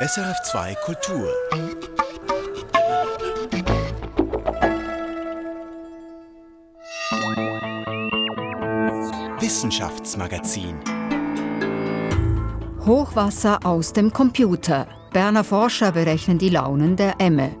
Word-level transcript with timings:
SRF2 0.00 0.76
Kultur. 0.84 1.28
Wissenschaftsmagazin. 9.40 10.76
Hochwasser 12.86 13.58
aus 13.64 13.92
dem 13.92 14.12
Computer. 14.12 14.86
Berner 15.12 15.42
Forscher 15.42 15.90
berechnen 15.90 16.38
die 16.38 16.50
Launen 16.50 16.94
der 16.94 17.14
Emme. 17.18 17.56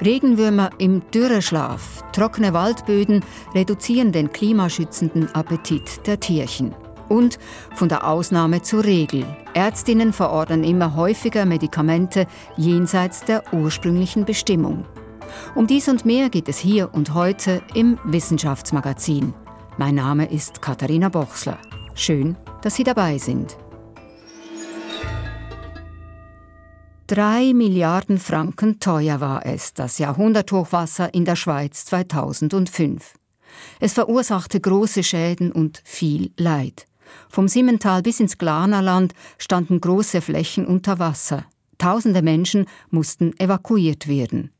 Regenwürmer 0.00 0.70
im 0.78 1.02
Dürreschlaf, 1.10 2.04
trockene 2.12 2.52
Waldböden 2.52 3.24
reduzieren 3.52 4.12
den 4.12 4.30
klimaschützenden 4.30 5.34
Appetit 5.34 6.06
der 6.06 6.20
Tierchen. 6.20 6.72
Und 7.08 7.38
von 7.74 7.88
der 7.88 8.06
Ausnahme 8.06 8.62
zur 8.62 8.84
Regel. 8.84 9.24
Ärztinnen 9.54 10.12
verordnen 10.12 10.64
immer 10.64 10.94
häufiger 10.94 11.46
Medikamente 11.46 12.26
jenseits 12.56 13.24
der 13.24 13.42
ursprünglichen 13.52 14.24
Bestimmung. 14.24 14.84
Um 15.54 15.66
dies 15.66 15.88
und 15.88 16.04
mehr 16.04 16.30
geht 16.30 16.48
es 16.48 16.58
hier 16.58 16.92
und 16.92 17.14
heute 17.14 17.62
im 17.74 17.98
Wissenschaftsmagazin. 18.04 19.34
Mein 19.76 19.94
Name 19.94 20.30
ist 20.30 20.60
Katharina 20.60 21.08
Bochsler. 21.08 21.58
Schön, 21.94 22.36
dass 22.62 22.76
Sie 22.76 22.84
dabei 22.84 23.18
sind. 23.18 23.56
Drei 27.06 27.54
Milliarden 27.54 28.18
Franken 28.18 28.80
teuer 28.80 29.20
war 29.20 29.46
es, 29.46 29.72
das 29.72 29.96
Jahrhunderthochwasser 29.98 31.14
in 31.14 31.24
der 31.24 31.36
Schweiz 31.36 31.86
2005. 31.86 33.14
Es 33.80 33.94
verursachte 33.94 34.60
große 34.60 35.02
Schäden 35.02 35.50
und 35.50 35.80
viel 35.84 36.32
Leid. 36.36 36.86
Vom 37.28 37.48
Simmental 37.48 38.02
bis 38.02 38.20
ins 38.20 38.38
Glanerland 38.38 39.14
standen 39.38 39.80
große 39.80 40.20
Flächen 40.20 40.66
unter 40.66 40.98
Wasser. 40.98 41.44
Tausende 41.78 42.22
Menschen 42.22 42.66
mussten 42.90 43.38
evakuiert 43.38 44.08
werden. 44.08 44.50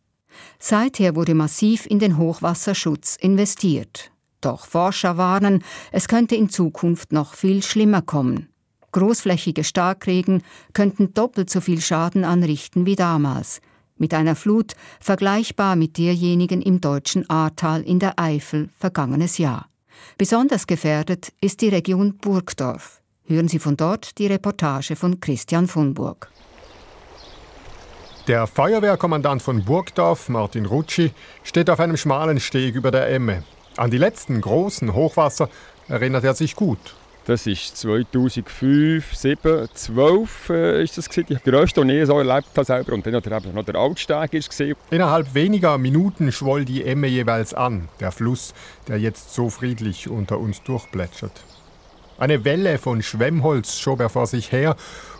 Seither 0.59 1.16
wurde 1.16 1.35
massiv 1.35 1.87
in 1.87 1.99
den 1.99 2.16
Hochwasserschutz 2.16 3.16
investiert. 3.16 4.13
Doch 4.40 4.66
Forscher 4.66 5.16
warnen, 5.16 5.65
es 5.90 6.07
könnte 6.07 6.37
in 6.37 6.49
Zukunft 6.49 7.13
noch 7.13 7.35
viel 7.35 7.63
schlimmer 7.63 8.02
kommen. 8.02 8.49
Großflächige 8.93 9.65
Starkregen 9.65 10.43
könnten 10.73 11.12
doppelt 11.12 11.51
so 11.51 11.60
viel 11.60 11.80
Schaden 11.80 12.24
anrichten 12.24 12.87
wie 12.87 12.96
damals, 12.96 13.60
mit 13.96 14.15
einer 14.15 14.37
Flut 14.37 14.74
vergleichbar 15.01 15.77
mit 15.77 15.99
derjenigen 15.99 16.62
im 16.62 16.80
deutschen 16.80 17.29
Ahrtal 17.29 17.83
in 17.83 17.99
der 17.99 18.18
Eifel 18.18 18.71
vergangenes 18.79 19.38
Jahr. 19.38 19.68
Besonders 20.16 20.66
gefährdet 20.66 21.32
ist 21.41 21.60
die 21.60 21.68
Region 21.68 22.16
Burgdorf. 22.16 23.01
Hören 23.24 23.49
Sie 23.49 23.59
von 23.59 23.77
dort 23.77 24.18
die 24.18 24.27
Reportage 24.27 24.96
von 24.96 25.21
Christian 25.21 25.66
von 25.66 25.95
Burg. 25.95 26.30
Der 28.27 28.46
Feuerwehrkommandant 28.46 29.43
von 29.43 29.65
Burgdorf, 29.65 30.29
Martin 30.29 30.66
Rutschi, 30.66 31.13
steht 31.43 31.71
auf 31.71 31.80
einem 31.80 31.96
schmalen 31.96 32.40
Steg 32.40 32.74
über 32.74 32.90
der 32.90 33.09
Emme. 33.09 33.43
An 33.77 33.90
die 33.90 33.99
letzten 33.99 34.40
großen 34.40 34.93
Hochwasser 34.93 35.49
erinnert 35.88 36.24
er 36.24 36.35
sich 36.35 36.55
gut. 36.55 36.95
Das 37.29 37.46
ist 37.46 37.76
2005, 37.76 39.15
2007, 39.15 39.68
2012 39.74 40.48
äh, 40.48 40.82
ist 40.82 40.96
das 40.96 41.10
gewesen. 41.10 41.38
Die 41.45 41.51
grösste, 41.51 41.84
die 41.84 41.93
ich 41.93 42.07
so 42.07 42.18
erlebt 42.18 42.48
habe 42.57 42.65
selber. 42.65 42.95
Und 42.95 43.07
dann 43.07 43.16
hat 43.16 43.26
er 43.26 43.52
noch 43.52 43.65
der 43.66 43.74
Altsteg 43.74 44.30
gesehen. 44.30 44.76
Innerhalb 44.90 45.34
weniger 45.34 45.76
Minuten 45.76 46.32
schwoll 46.32 46.65
die 46.65 46.87
Emme 46.87 47.06
jeweils 47.06 47.52
an, 47.52 47.90
der 48.01 48.12
Fluss, 48.12 48.54
der 48.88 48.99
jetzt 48.99 49.34
so 49.34 49.51
friedlich 49.51 50.09
unter 50.09 50.38
uns 50.38 50.62
durchplätschert. 50.62 51.45
Eine 52.16 52.46
Welle 52.46 52.79
von 52.79 53.02
Schwemmholz 53.02 53.76
schob 53.76 54.01
er 54.01 54.09
vor 54.09 54.26
sich 54.26 54.51
her 54.51 54.74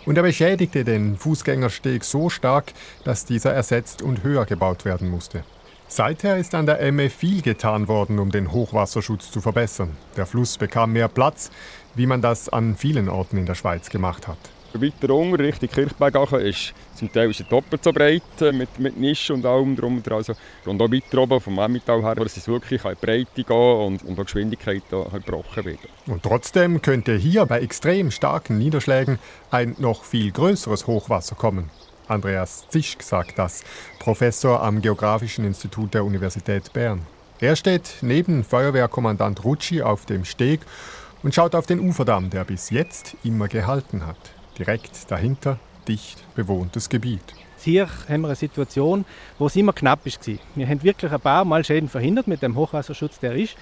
und 0.07 0.17
er 0.17 0.23
beschädigte 0.23 0.85
den 0.85 1.19
Fußgängersteg 1.19 2.05
so 2.05 2.31
stark, 2.31 2.73
dass 3.05 3.27
dieser 3.27 3.53
ersetzt 3.53 4.01
und 4.01 4.23
höher 4.23 4.47
gebaut 4.47 4.87
werden 4.87 5.11
musste. 5.11 5.45
Seither 5.91 6.37
ist 6.37 6.55
an 6.55 6.67
der 6.67 6.81
Emme 6.81 7.09
viel 7.09 7.41
getan 7.41 7.89
worden, 7.89 8.19
um 8.19 8.31
den 8.31 8.53
Hochwasserschutz 8.53 9.31
zu 9.31 9.41
verbessern. 9.41 9.97
Der 10.19 10.27
Fluss 10.27 10.59
bekam 10.59 10.93
mehr 10.93 11.09
Platz, 11.09 11.51
wie 11.95 12.07
man 12.07 12.23
das 12.23 12.49
an 12.49 12.77
vielen 12.77 13.09
Orten 13.09 13.37
in 13.39 13.47
der 13.47 13.55
Schweiz 13.55 13.91
gemacht 13.91 14.29
hat. 14.29 14.39
Weiter 14.75 15.15
unten, 15.15 15.37
Richtung 15.37 15.69
Kirchberg, 15.71 16.33
ist 16.43 16.75
zum 16.95 17.11
Teil 17.11 17.31
ist 17.31 17.45
doppelt 17.51 17.83
so 17.83 17.93
breit, 17.93 18.23
äh, 18.41 18.53
mit, 18.53 18.79
mit 18.79 18.99
Nischen 18.99 19.37
und 19.37 19.47
allem 19.47 19.75
drum 19.75 19.97
und 19.97 20.13
also, 20.13 20.35
Und 20.67 20.83
auch 20.83 20.91
weiter 20.91 21.19
oben, 21.19 21.41
vom 21.41 21.59
Emmental 21.59 22.03
her, 22.03 22.15
dass 22.17 22.37
es 22.37 22.47
wirklich 22.47 22.85
in 22.85 22.91
die 22.91 23.07
Breite 23.07 23.45
gehen 23.45 23.57
und, 23.57 24.05
und 24.05 24.19
die 24.19 24.25
Geschwindigkeit 24.25 24.83
gebrochen 24.91 25.65
werden. 25.65 25.79
Und 26.07 26.23
trotzdem 26.23 26.83
könnte 26.83 27.15
hier 27.17 27.47
bei 27.47 27.61
extrem 27.61 28.11
starken 28.11 28.59
Niederschlägen 28.59 29.19
ein 29.51 29.75
noch 29.79 30.05
viel 30.05 30.31
größeres 30.33 30.87
Hochwasser 30.87 31.35
kommen. 31.35 31.71
Andreas 32.07 32.67
Zischk 32.69 33.03
sagt 33.03 33.39
das, 33.39 33.65
Professor 33.99 34.63
am 34.63 34.83
Geografischen 34.83 35.45
Institut 35.45 35.95
der 35.95 36.05
Universität 36.05 36.73
Bern. 36.73 37.07
Er 37.41 37.55
steht 37.55 37.99
neben 38.01 38.45
Feuerwehrkommandant 38.45 39.45
Rutschi 39.45 39.83
auf 39.83 40.07
dem 40.07 40.25
Steg 40.25 40.61
und 41.23 41.35
schaut 41.35 41.55
auf 41.55 41.67
den 41.67 41.81
Uferdamm, 41.81 42.31
der 42.31 42.45
bis 42.45 42.71
jetzt 42.71 43.17
immer 43.25 43.49
gehalten 43.49 44.07
hat. 44.07 44.19
Direkt 44.59 45.11
dahinter 45.11 45.59
dicht 45.87 46.23
bewohntes 46.35 46.89
Gebiet. 46.89 47.23
Hier 47.61 47.89
haben 48.09 48.23
wir 48.23 48.29
eine 48.29 48.37
Situation, 48.37 49.05
wo 49.39 49.47
es 49.47 49.57
immer 49.57 49.73
knapp 49.73 50.07
war. 50.07 50.37
Wir 50.55 50.69
haben 50.69 50.83
wirklich 50.83 51.13
ein 51.13 51.21
paar 51.21 51.45
Mal 51.45 51.65
Schäden 51.65 51.89
verhindert 51.89 52.29
mit 52.29 52.43
dem 52.43 52.55
Hochwasserschutz, 52.55 53.19
der 53.19 53.35
ist. 53.35 53.57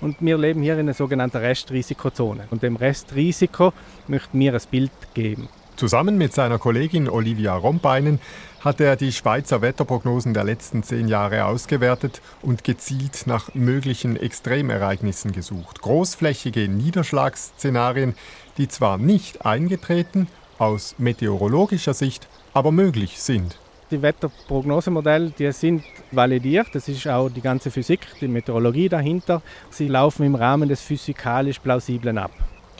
Und 0.00 0.16
wir 0.20 0.38
leben 0.38 0.62
hier 0.62 0.74
in 0.74 0.80
einer 0.80 0.94
sogenannten 0.94 1.36
Restrisikozone. 1.36 2.48
Und 2.50 2.62
dem 2.62 2.76
Restrisiko 2.76 3.72
möchten 4.08 4.40
wir 4.40 4.54
ein 4.54 4.60
Bild 4.70 4.90
geben. 5.14 5.48
Zusammen 5.76 6.18
mit 6.18 6.32
seiner 6.32 6.58
Kollegin 6.58 7.08
Olivia 7.08 7.54
Rombeinen 7.54 8.20
hat 8.64 8.80
er 8.80 8.96
die 8.96 9.12
Schweizer 9.12 9.60
Wetterprognosen 9.60 10.34
der 10.34 10.44
letzten 10.44 10.82
zehn 10.82 11.08
Jahre 11.08 11.46
ausgewertet 11.46 12.22
und 12.42 12.62
gezielt 12.62 13.26
nach 13.26 13.54
möglichen 13.54 14.16
Extremereignissen 14.16 15.32
gesucht. 15.32 15.82
Großflächige 15.82 16.68
Niederschlagsszenarien, 16.68 18.14
die 18.58 18.68
zwar 18.68 18.98
nicht 18.98 19.44
eingetreten, 19.44 20.28
aus 20.58 20.94
meteorologischer 20.98 21.94
Sicht 21.94 22.28
aber 22.54 22.70
möglich 22.70 23.20
sind. 23.20 23.58
Die 23.90 24.00
Wetterprognosemodelle 24.00 25.32
die 25.36 25.50
sind 25.52 25.82
validiert. 26.12 26.68
Das 26.72 26.88
ist 26.88 27.06
auch 27.08 27.28
die 27.28 27.40
ganze 27.40 27.70
Physik, 27.70 28.00
die 28.20 28.28
Meteorologie 28.28 28.88
dahinter. 28.88 29.42
Sie 29.70 29.88
laufen 29.88 30.24
im 30.24 30.34
Rahmen 30.34 30.68
des 30.68 30.80
physikalisch 30.80 31.58
Plausiblen 31.58 32.16
ab. 32.16 32.30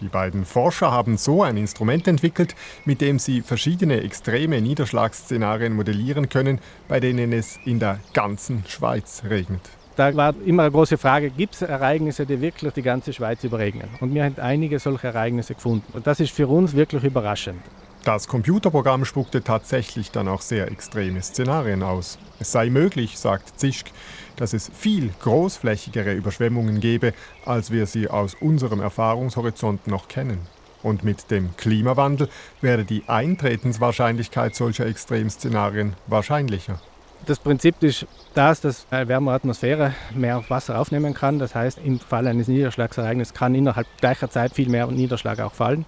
Die 0.03 0.09
beiden 0.09 0.45
Forscher 0.45 0.91
haben 0.91 1.17
so 1.17 1.45
ein 1.45 1.57
Instrument 1.57 2.09
entwickelt, 2.09 2.57
mit 2.85 3.01
dem 3.01 3.21
sie 3.21 3.41
verschiedene 3.41 4.03
extreme 4.03 4.61
Niederschlagsszenarien 4.61 5.75
modellieren 5.75 6.29
können, 6.29 6.59
bei 6.89 6.99
denen 6.99 7.33
es 7.33 7.61
in 7.65 7.79
der 7.79 8.01
ganzen 8.13 8.65
Schweiz 8.67 9.23
regnet. 9.31 9.61
Da 9.95 10.17
war 10.17 10.35
immer 10.45 10.65
eine 10.65 10.73
große 10.73 10.99
Frage, 10.99 11.31
gibt 11.31 11.55
es 11.55 11.63
Ereignisse, 11.63 12.27
die 12.27 12.41
wirklich 12.41 12.73
die 12.73 12.83
ganze 12.83 13.13
Schweiz 13.13 13.45
überregnen? 13.45 13.91
Und 14.01 14.13
wir 14.13 14.25
haben 14.25 14.37
einige 14.41 14.81
solche 14.81 15.07
Ereignisse 15.07 15.55
gefunden. 15.55 15.85
Und 15.93 16.05
das 16.05 16.19
ist 16.19 16.33
für 16.33 16.49
uns 16.49 16.75
wirklich 16.75 17.05
überraschend. 17.05 17.63
Das 18.05 18.27
Computerprogramm 18.27 19.05
spuckte 19.05 19.45
tatsächlich 19.45 20.11
dann 20.11 20.27
auch 20.27 20.41
sehr 20.41 20.69
extreme 20.73 21.23
Szenarien 21.23 21.85
aus. 21.85 22.19
Es 22.41 22.51
sei 22.51 22.69
möglich, 22.69 23.17
sagt 23.17 23.61
Zischk, 23.61 23.93
dass 24.35 24.55
es 24.55 24.73
viel 24.75 25.11
großflächigere 25.21 26.13
Überschwemmungen 26.13 26.81
gäbe, 26.81 27.15
als 27.45 27.71
wir 27.71 27.87
sie 27.87 28.09
aus 28.09 28.35
unserem 28.35 28.81
Erfahrungshorizont 28.81 29.87
noch 29.87 30.09
kennen. 30.09 30.41
Und 30.83 31.05
mit 31.05 31.31
dem 31.31 31.57
Klimawandel 31.57 32.29
wäre 32.61 32.85
die 32.85 33.05
Eintretenswahrscheinlichkeit 33.07 34.57
solcher 34.57 34.87
Extremszenarien 34.87 35.95
wahrscheinlicher. 36.09 36.81
Das 37.25 37.39
Prinzip 37.39 37.81
ist 37.85 38.05
das, 38.35 38.61
dass 38.61 38.85
eine 38.91 39.07
wärmere 39.07 39.37
Atmosphäre 39.37 39.95
mehr 40.13 40.43
Wasser 40.49 40.77
aufnehmen 40.77 41.15
kann. 41.15 41.39
Das 41.39 41.55
heißt, 41.55 41.79
im 41.79 42.01
Fall 42.01 42.27
eines 42.27 42.49
Niederschlagsereignisses 42.49 43.33
kann 43.33 43.55
innerhalb 43.55 43.87
gleicher 43.99 44.29
Zeit 44.29 44.55
viel 44.55 44.69
mehr 44.69 44.89
Niederschlag 44.89 45.39
auch 45.39 45.55
fallen. 45.55 45.87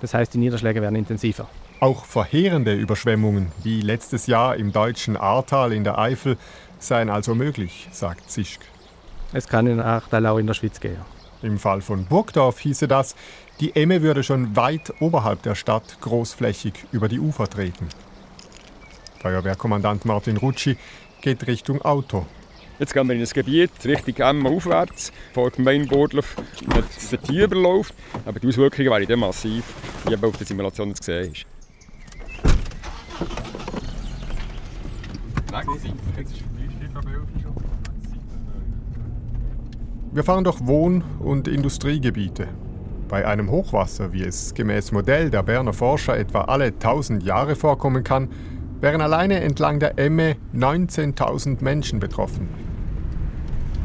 Das 0.00 0.14
heißt, 0.14 0.34
die 0.34 0.38
Niederschläge 0.38 0.80
werden 0.80 0.96
intensiver. 0.96 1.48
Auch 1.80 2.04
verheerende 2.04 2.74
Überschwemmungen, 2.74 3.52
wie 3.62 3.80
letztes 3.80 4.26
Jahr 4.26 4.56
im 4.56 4.72
deutschen 4.72 5.16
Ahrtal 5.16 5.72
in 5.72 5.84
der 5.84 5.98
Eifel, 5.98 6.36
seien 6.78 7.10
also 7.10 7.34
möglich, 7.34 7.88
sagt 7.92 8.30
Zischk. 8.30 8.60
Es 9.32 9.48
kann 9.48 9.66
in 9.66 9.80
Ahrtal 9.80 10.26
auch 10.26 10.38
in 10.38 10.46
der 10.46 10.54
Schweiz 10.54 10.80
gehen. 10.80 10.98
Im 11.42 11.58
Fall 11.58 11.82
von 11.82 12.06
Burgdorf 12.06 12.58
hieße 12.58 12.88
das, 12.88 13.14
die 13.60 13.76
Emme 13.76 14.02
würde 14.02 14.22
schon 14.22 14.56
weit 14.56 14.92
oberhalb 15.00 15.42
der 15.42 15.54
Stadt 15.54 15.98
großflächig 16.00 16.74
über 16.92 17.08
die 17.08 17.20
Ufer 17.20 17.48
treten. 17.48 17.88
Feuerwehrkommandant 19.20 20.04
Martin 20.04 20.36
Rutschi 20.36 20.76
geht 21.20 21.46
Richtung 21.46 21.82
Auto. 21.82 22.26
Jetzt 22.78 22.94
gehen 22.94 23.08
wir 23.08 23.14
in 23.14 23.20
das 23.20 23.34
Gebiet, 23.34 23.70
Richtung 23.84 24.14
Emma 24.18 24.50
aufwärts, 24.50 25.12
vor 25.34 25.50
Gemeinde 25.50 25.88
Bordloff, 25.88 26.36
der 27.10 27.20
Tier 27.22 27.44
überläuft. 27.46 27.92
Aber 28.24 28.38
die 28.38 28.46
Auswirkungen 28.46 28.88
wären 28.88 29.06
dann 29.06 29.18
massiv, 29.18 29.64
wie 30.06 30.12
eben 30.12 30.24
auf 30.24 30.36
der 30.36 30.46
Simulation 30.46 30.94
zu 30.94 31.02
sehen 31.02 31.32
ist. 31.32 31.46
Wir 40.12 40.22
fahren 40.22 40.44
durch 40.44 40.64
Wohn- 40.64 41.02
und 41.18 41.48
Industriegebiete. 41.48 42.46
Bei 43.08 43.26
einem 43.26 43.50
Hochwasser, 43.50 44.12
wie 44.12 44.22
es 44.22 44.54
gemäß 44.54 44.92
Modell 44.92 45.30
der 45.30 45.42
Berner 45.42 45.72
Forscher 45.72 46.16
etwa 46.16 46.42
alle 46.42 46.66
1000 46.66 47.24
Jahre 47.24 47.56
vorkommen 47.56 48.04
kann, 48.04 48.28
wären 48.80 49.00
alleine 49.00 49.40
entlang 49.40 49.80
der 49.80 49.98
Emme 49.98 50.36
19.000 50.54 51.62
Menschen 51.64 51.98
betroffen. 51.98 52.67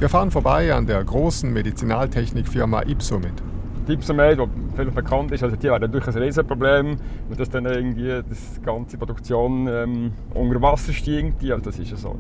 Wir 0.04 0.10
fahren 0.10 0.32
vorbei 0.32 0.74
an 0.74 0.86
der 0.86 1.02
großen 1.02 1.54
Medizinaltechnikfirma 1.54 2.82
Ipsomed. 2.82 3.42
Ipsomed, 3.88 4.38
die 4.38 4.76
vielleicht 4.76 4.96
bekannt 4.96 5.32
ist, 5.32 5.44
also 5.44 5.56
die 5.56 5.70
haben 5.70 5.80
natürlich 5.80 6.06
ein 6.06 6.18
Riesenproblem, 6.22 6.98
wenn 7.30 7.38
das 7.38 7.50
dann 7.50 7.66
irgendwie 7.66 8.22
die 8.22 8.62
ganze 8.66 8.98
Produktion 8.98 9.66
ähm, 9.72 10.12
unter 10.34 10.62
Wasser 10.62 10.92
steigt. 10.92 11.42
Also 11.44 11.64
das 11.64 11.80
ist 11.80 11.92
ja 11.92 11.96
so. 11.96 12.18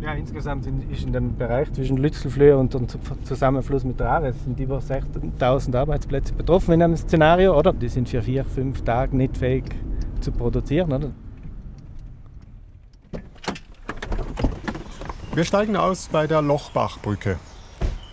Ja, 0.00 0.14
insgesamt 0.14 0.66
ist 0.90 1.04
in 1.04 1.12
dem 1.12 1.36
Bereich 1.36 1.70
zwischen 1.74 1.98
Lützelflöhe 1.98 2.56
und 2.56 2.72
dem 2.72 2.86
Zusammenfluss 3.22 3.84
mit 3.84 4.00
der 4.00 4.08
Aare 4.08 4.32
sind 4.32 4.58
über 4.58 4.78
16.000 4.78 5.76
Arbeitsplätze 5.76 6.32
betroffen 6.32 6.72
in 6.72 6.82
einem 6.82 6.96
Szenario, 6.96 7.54
oder? 7.58 7.74
Die 7.74 7.88
sind 7.90 8.08
für 8.08 8.22
vier, 8.22 8.46
fünf 8.46 8.80
Tage 8.80 9.14
nicht 9.14 9.36
fähig 9.36 9.64
zu 10.22 10.32
produzieren, 10.32 10.90
oder? 10.90 11.10
Wir 15.32 15.44
steigen 15.44 15.76
aus 15.76 16.08
bei 16.10 16.26
der 16.26 16.42
Lochbachbrücke, 16.42 17.38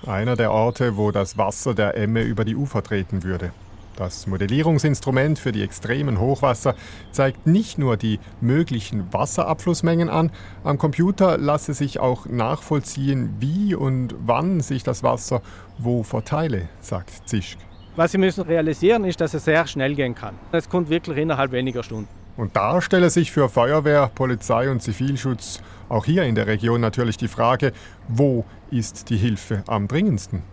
einer 0.05 0.35
der 0.35 0.51
Orte, 0.51 0.97
wo 0.97 1.09
das 1.09 1.35
Wasser 1.35 1.73
der 1.73 1.97
Emme 1.97 2.21
über 2.21 2.45
die 2.45 2.55
Ufer 2.55 2.83
treten 2.83 3.23
würde. 3.23 3.51
Das 3.95 4.27
Modellierungsinstrument 4.27 5.39
für 5.39 5.51
die 5.51 5.63
extremen 5.63 6.19
Hochwasser 6.19 6.75
zeigt 7.11 7.47
nicht 7.47 7.79
nur 7.79 7.97
die 7.97 8.19
möglichen 8.39 9.11
Wasserabflussmengen 9.11 10.09
an, 10.09 10.31
am 10.63 10.77
Computer 10.77 11.39
lasse 11.39 11.73
sich 11.73 11.99
auch 11.99 12.27
nachvollziehen, 12.27 13.33
wie 13.39 13.73
und 13.73 14.13
wann 14.19 14.61
sich 14.61 14.83
das 14.83 15.01
Wasser 15.01 15.41
wo 15.79 16.03
verteile, 16.03 16.69
sagt 16.81 17.27
Zischk. 17.27 17.57
Was 17.95 18.11
Sie 18.11 18.19
müssen 18.19 18.43
realisieren, 18.43 19.05
ist, 19.05 19.19
dass 19.19 19.33
es 19.33 19.45
sehr 19.45 19.65
schnell 19.65 19.95
gehen 19.95 20.13
kann. 20.13 20.35
Es 20.51 20.69
kommt 20.69 20.91
wirklich 20.91 21.17
innerhalb 21.17 21.51
weniger 21.51 21.81
Stunden. 21.81 22.16
Und 22.37 22.55
da 22.55 22.81
stelle 22.81 23.09
sich 23.09 23.31
für 23.31 23.49
Feuerwehr, 23.49 24.11
Polizei 24.13 24.69
und 24.69 24.81
Zivilschutz 24.81 25.59
auch 25.89 26.05
hier 26.05 26.23
in 26.23 26.35
der 26.35 26.45
Region 26.45 26.79
natürlich 26.79 27.17
die 27.17 27.27
Frage, 27.27 27.73
wo 28.07 28.45
ist 28.69 29.09
die 29.09 29.17
Hilfe 29.17 29.63
am 29.67 29.87
dringendsten? 29.87 30.43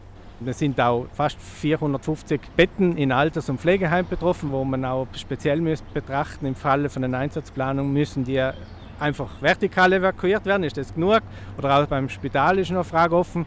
Es 0.46 0.58
sind 0.58 0.81
auch 0.81 1.06
fast 1.12 1.40
450 1.40 2.40
Betten 2.56 2.96
in 2.96 3.12
Alters- 3.12 3.48
und 3.48 3.60
Pflegeheimen 3.60 4.08
betroffen, 4.08 4.50
wo 4.50 4.64
man 4.64 4.84
auch 4.84 5.06
speziell 5.14 5.60
betrachten 5.92 6.46
Im 6.46 6.54
Falle 6.54 6.88
von 6.88 7.04
einer 7.04 7.19
Einsatzplanung 7.19 7.92
müssen 7.92 8.25
die 8.25 8.42
einfach 8.98 9.30
vertikal 9.40 9.92
evakuiert 9.92 10.46
werden. 10.46 10.64
Ist 10.64 10.76
das 10.76 10.94
genug? 10.94 11.20
Oder 11.58 11.78
auch 11.78 11.87
beim 11.87 12.08
Spital 12.08 12.58
ist 12.58 12.70
noch 12.70 12.78
eine 12.78 12.84
Frage 12.84 13.16
offen. 13.16 13.46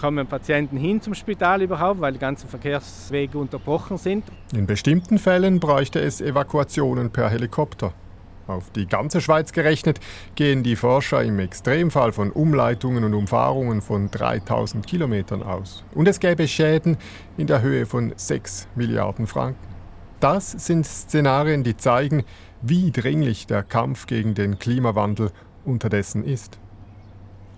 Kommen 0.00 0.26
Patienten 0.26 0.76
hin 0.76 1.00
zum 1.00 1.14
Spital 1.14 1.62
überhaupt, 1.62 2.00
weil 2.00 2.12
die 2.12 2.18
ganzen 2.18 2.48
Verkehrswege 2.48 3.38
unterbrochen 3.38 3.96
sind? 3.96 4.24
In 4.52 4.66
bestimmten 4.66 5.18
Fällen 5.18 5.58
bräuchte 5.58 6.00
es 6.00 6.20
Evakuationen 6.20 7.10
per 7.10 7.30
Helikopter. 7.30 7.92
Auf 8.46 8.70
die 8.70 8.86
ganze 8.86 9.20
Schweiz 9.20 9.52
gerechnet 9.52 9.98
gehen 10.36 10.62
die 10.62 10.76
Forscher 10.76 11.24
im 11.24 11.38
Extremfall 11.40 12.12
von 12.12 12.30
Umleitungen 12.30 13.02
und 13.02 13.14
Umfahrungen 13.14 13.82
von 13.82 14.10
3000 14.10 14.86
Kilometern 14.86 15.42
aus. 15.42 15.82
Und 15.94 16.06
es 16.06 16.20
gäbe 16.20 16.46
Schäden 16.46 16.96
in 17.36 17.48
der 17.48 17.62
Höhe 17.62 17.86
von 17.86 18.12
6 18.14 18.68
Milliarden 18.76 19.26
Franken. 19.26 19.66
Das 20.20 20.52
sind 20.52 20.86
Szenarien, 20.86 21.64
die 21.64 21.76
zeigen, 21.76 22.24
wie 22.62 22.90
dringlich 22.90 23.46
der 23.46 23.62
Kampf 23.62 24.06
gegen 24.06 24.34
den 24.34 24.58
Klimawandel 24.58 25.30
unterdessen 25.64 26.22
ist. 26.24 26.58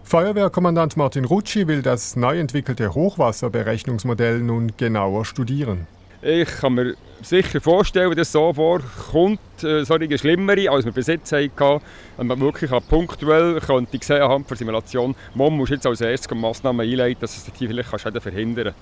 Feuerwehrkommandant 0.09 0.97
Martin 0.97 1.27
Rutschi 1.27 1.69
will 1.69 1.83
das 1.83 2.17
neu 2.17 2.39
entwickelte 2.39 2.95
Hochwasserberechnungsmodell 2.95 4.39
nun 4.39 4.73
genauer 4.79 5.27
studieren. 5.27 5.87
Ich 6.23 6.49
kann 6.49 6.73
mir 6.73 6.95
sicher 7.21 7.61
vorstellen, 7.61 8.17
dass 8.17 8.33
so 8.33 8.55
vorkommt, 8.55 9.39
äh, 9.63 9.85
solche 9.85 10.17
schlimmere, 10.17 10.71
als 10.71 10.87
wir 10.87 10.93
bis 10.93 11.09
jetzt 11.09 11.31
hatten. 11.31 11.83
Wenn 12.17 12.27
man 12.27 12.41
wirklich 12.41 12.71
punktuell 12.89 13.61
könnte 13.61 13.99
sehen 14.03 14.23
anhand 14.23 14.49
der 14.49 14.57
Simulation, 14.57 15.15
man 15.35 15.53
muss 15.53 15.69
jetzt 15.69 15.87
als 15.87 16.01
erstes 16.01 16.35
Massnahmen 16.35 16.89
einleiten, 16.89 17.21
dass 17.21 17.37
es 17.37 17.45
die 17.53 17.69
vielleicht 17.69 18.01
Schäden 18.01 18.23
verhindern 18.23 18.65
kann. 18.65 18.75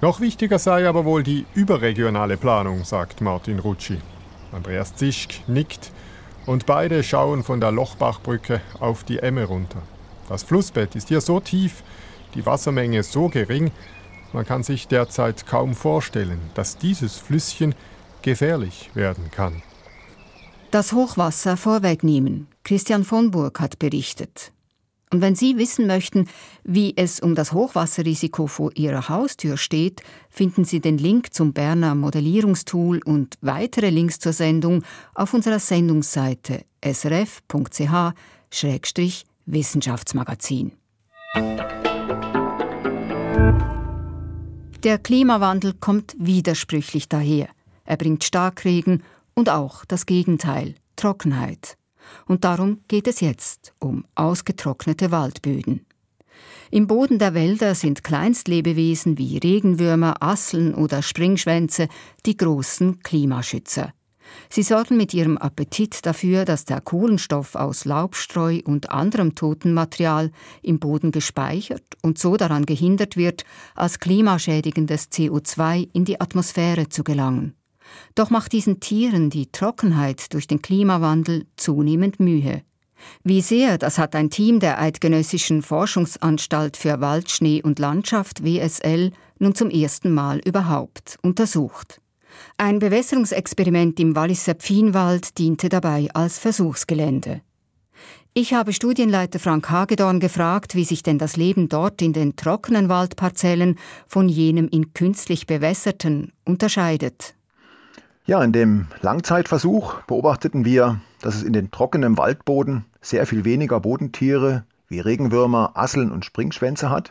Noch 0.00 0.20
wichtiger 0.20 0.58
sei 0.58 0.88
aber 0.88 1.04
wohl 1.04 1.22
die 1.22 1.46
überregionale 1.54 2.36
Planung, 2.36 2.82
sagt 2.82 3.20
Martin 3.20 3.60
Rutschi. 3.60 3.98
Andreas 4.50 4.96
Zischk 4.96 5.46
nickt 5.46 5.92
und 6.44 6.66
beide 6.66 7.04
schauen 7.04 7.44
von 7.44 7.60
der 7.60 7.70
Lochbachbrücke 7.70 8.60
auf 8.80 9.04
die 9.04 9.20
Emme 9.20 9.44
runter. 9.44 9.80
Das 10.32 10.44
Flussbett 10.44 10.94
ist 10.96 11.08
hier 11.08 11.20
so 11.20 11.40
tief, 11.40 11.82
die 12.34 12.46
Wassermenge 12.46 13.02
so 13.02 13.28
gering, 13.28 13.70
man 14.32 14.46
kann 14.46 14.62
sich 14.62 14.88
derzeit 14.88 15.46
kaum 15.46 15.74
vorstellen, 15.74 16.40
dass 16.54 16.78
dieses 16.78 17.18
Flüsschen 17.18 17.74
gefährlich 18.22 18.90
werden 18.94 19.30
kann. 19.30 19.62
Das 20.70 20.94
Hochwasser 20.94 21.58
vorwegnehmen. 21.58 22.46
Christian 22.64 23.04
von 23.04 23.30
Burg 23.30 23.60
hat 23.60 23.78
berichtet. 23.78 24.52
Und 25.12 25.20
wenn 25.20 25.34
Sie 25.34 25.58
wissen 25.58 25.86
möchten, 25.86 26.26
wie 26.64 26.96
es 26.96 27.20
um 27.20 27.34
das 27.34 27.52
Hochwasserrisiko 27.52 28.46
vor 28.46 28.70
Ihrer 28.74 29.10
Haustür 29.10 29.58
steht, 29.58 30.00
finden 30.30 30.64
Sie 30.64 30.80
den 30.80 30.96
Link 30.96 31.34
zum 31.34 31.52
Berner 31.52 31.94
Modellierungstool 31.94 33.02
und 33.04 33.36
weitere 33.42 33.90
Links 33.90 34.18
zur 34.18 34.32
Sendung 34.32 34.82
auf 35.14 35.34
unserer 35.34 35.58
Sendungsseite 35.58 36.64
srf.ch-wissenschaftsmagazin. 39.46 40.72
Der 44.84 44.98
Klimawandel 44.98 45.74
kommt 45.74 46.14
widersprüchlich 46.18 47.08
daher. 47.08 47.48
Er 47.84 47.96
bringt 47.96 48.24
Starkregen 48.24 49.02
und 49.34 49.48
auch 49.48 49.84
das 49.84 50.06
Gegenteil, 50.06 50.74
Trockenheit. 50.96 51.76
Und 52.26 52.44
darum 52.44 52.80
geht 52.88 53.06
es 53.06 53.20
jetzt 53.20 53.72
um 53.78 54.04
ausgetrocknete 54.14 55.10
Waldböden. 55.12 55.86
Im 56.70 56.86
Boden 56.86 57.18
der 57.18 57.34
Wälder 57.34 57.74
sind 57.74 58.02
Kleinstlebewesen 58.02 59.18
wie 59.18 59.38
Regenwürmer, 59.38 60.20
Asseln 60.20 60.74
oder 60.74 61.02
Springschwänze 61.02 61.88
die 62.26 62.36
großen 62.36 63.00
Klimaschützer. 63.00 63.92
Sie 64.48 64.62
sorgen 64.62 64.96
mit 64.96 65.14
ihrem 65.14 65.38
Appetit 65.38 66.04
dafür, 66.06 66.44
dass 66.44 66.64
der 66.64 66.80
Kohlenstoff 66.80 67.54
aus 67.54 67.84
Laubstreu 67.84 68.60
und 68.64 68.90
anderem 68.90 69.34
toten 69.34 69.74
Material 69.74 70.30
im 70.62 70.78
Boden 70.78 71.10
gespeichert 71.10 71.84
und 72.02 72.18
so 72.18 72.36
daran 72.36 72.66
gehindert 72.66 73.16
wird, 73.16 73.44
als 73.74 73.98
klimaschädigendes 73.98 75.10
CO2 75.10 75.88
in 75.92 76.04
die 76.04 76.20
Atmosphäre 76.20 76.88
zu 76.88 77.04
gelangen. 77.04 77.54
Doch 78.14 78.30
macht 78.30 78.52
diesen 78.52 78.80
Tieren 78.80 79.30
die 79.30 79.50
Trockenheit 79.50 80.32
durch 80.32 80.46
den 80.46 80.62
Klimawandel 80.62 81.46
zunehmend 81.56 82.20
Mühe. 82.20 82.62
Wie 83.24 83.40
sehr, 83.40 83.78
das 83.78 83.98
hat 83.98 84.14
ein 84.14 84.30
Team 84.30 84.60
der 84.60 84.80
Eidgenössischen 84.80 85.62
Forschungsanstalt 85.62 86.76
für 86.76 87.00
Wald, 87.00 87.30
Schnee 87.30 87.62
und 87.62 87.78
Landschaft 87.78 88.44
WSL 88.44 89.12
nun 89.38 89.54
zum 89.54 89.70
ersten 89.70 90.12
Mal 90.12 90.40
überhaupt 90.44 91.18
untersucht. 91.22 92.01
Ein 92.56 92.78
Bewässerungsexperiment 92.78 93.98
im 94.00 94.16
Walliser 94.16 94.54
Pfienwald 94.54 95.38
diente 95.38 95.68
dabei 95.68 96.08
als 96.14 96.38
Versuchsgelände. 96.38 97.42
Ich 98.34 98.54
habe 98.54 98.72
Studienleiter 98.72 99.38
Frank 99.38 99.68
Hagedorn 99.68 100.18
gefragt, 100.18 100.74
wie 100.74 100.84
sich 100.84 101.02
denn 101.02 101.18
das 101.18 101.36
Leben 101.36 101.68
dort 101.68 102.00
in 102.00 102.14
den 102.14 102.34
trockenen 102.34 102.88
Waldparzellen 102.88 103.78
von 104.06 104.28
jenem 104.28 104.68
in 104.68 104.94
künstlich 104.94 105.46
bewässerten 105.46 106.32
unterscheidet. 106.46 107.34
Ja, 108.24 108.42
in 108.42 108.52
dem 108.52 108.86
Langzeitversuch 109.02 110.00
beobachteten 110.04 110.64
wir, 110.64 111.00
dass 111.20 111.34
es 111.34 111.42
in 111.42 111.52
den 111.52 111.70
trockenen 111.70 112.16
Waldboden 112.16 112.86
sehr 113.02 113.26
viel 113.26 113.44
weniger 113.44 113.80
Bodentiere 113.80 114.64
wie 114.88 115.00
Regenwürmer, 115.00 115.72
Asseln 115.74 116.10
und 116.10 116.24
Springschwänze 116.24 116.88
hat. 116.88 117.10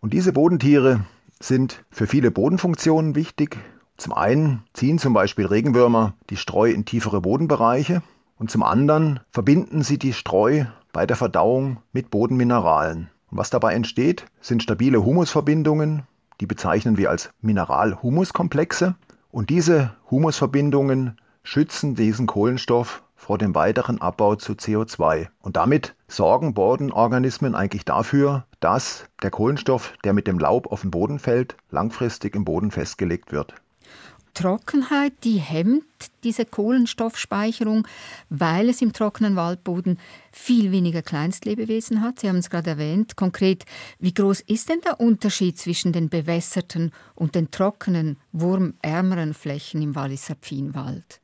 Und 0.00 0.14
diese 0.14 0.32
Bodentiere 0.32 1.04
sind 1.40 1.84
für 1.90 2.06
viele 2.06 2.30
Bodenfunktionen 2.30 3.14
wichtig, 3.14 3.58
zum 3.96 4.12
einen 4.12 4.62
ziehen 4.72 4.98
zum 4.98 5.12
Beispiel 5.12 5.46
Regenwürmer 5.46 6.14
die 6.30 6.36
Streu 6.36 6.70
in 6.70 6.84
tiefere 6.84 7.20
Bodenbereiche 7.20 8.02
und 8.38 8.50
zum 8.50 8.62
anderen 8.62 9.20
verbinden 9.30 9.82
sie 9.82 9.98
die 9.98 10.12
Streu 10.12 10.64
bei 10.92 11.06
der 11.06 11.16
Verdauung 11.16 11.78
mit 11.92 12.10
Bodenmineralen. 12.10 13.10
Und 13.30 13.38
was 13.38 13.50
dabei 13.50 13.74
entsteht, 13.74 14.26
sind 14.40 14.62
stabile 14.62 15.04
Humusverbindungen, 15.04 16.02
die 16.40 16.46
bezeichnen 16.46 16.96
wir 16.96 17.10
als 17.10 17.30
Mineral-Humus-Komplexe. 17.40 18.94
Und 19.30 19.50
diese 19.50 19.94
Humusverbindungen 20.10 21.18
schützen 21.42 21.94
diesen 21.94 22.26
Kohlenstoff 22.26 23.02
vor 23.14 23.38
dem 23.38 23.54
weiteren 23.54 24.00
Abbau 24.00 24.36
zu 24.36 24.52
CO2. 24.52 25.28
Und 25.40 25.56
damit 25.56 25.96
sorgen 26.06 26.54
Bodenorganismen 26.54 27.54
eigentlich 27.54 27.84
dafür, 27.84 28.44
dass 28.60 29.06
der 29.22 29.30
Kohlenstoff, 29.30 29.94
der 30.04 30.12
mit 30.12 30.26
dem 30.26 30.38
Laub 30.38 30.70
auf 30.70 30.82
den 30.82 30.90
Boden 30.90 31.18
fällt, 31.18 31.56
langfristig 31.70 32.34
im 32.36 32.44
Boden 32.44 32.70
festgelegt 32.70 33.32
wird. 33.32 33.54
Trockenheit, 34.36 35.14
die 35.24 35.38
hemmt 35.38 35.84
diese 36.22 36.44
Kohlenstoffspeicherung, 36.44 37.88
weil 38.28 38.68
es 38.68 38.82
im 38.82 38.92
trockenen 38.92 39.34
Waldboden 39.34 39.98
viel 40.30 40.72
weniger 40.72 41.00
Kleinstlebewesen 41.00 42.02
hat. 42.02 42.20
Sie 42.20 42.28
haben 42.28 42.36
es 42.36 42.50
gerade 42.50 42.70
erwähnt. 42.70 43.16
Konkret, 43.16 43.64
wie 43.98 44.12
groß 44.12 44.42
ist 44.42 44.68
denn 44.68 44.82
der 44.84 45.00
Unterschied 45.00 45.58
zwischen 45.58 45.92
den 45.92 46.10
bewässerten 46.10 46.92
und 47.14 47.34
den 47.34 47.50
trockenen, 47.50 48.18
wurmärmeren 48.32 49.32
Flächen 49.32 49.80
im 49.80 49.94
Walliser 49.94 50.34
Pfienwald? 50.34 51.20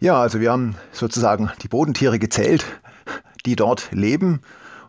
Ja, 0.00 0.20
also 0.20 0.40
wir 0.40 0.50
haben 0.50 0.74
sozusagen 0.90 1.52
die 1.62 1.68
Bodentiere 1.68 2.18
gezählt, 2.18 2.64
die 3.46 3.54
dort 3.54 3.92
leben. 3.92 4.40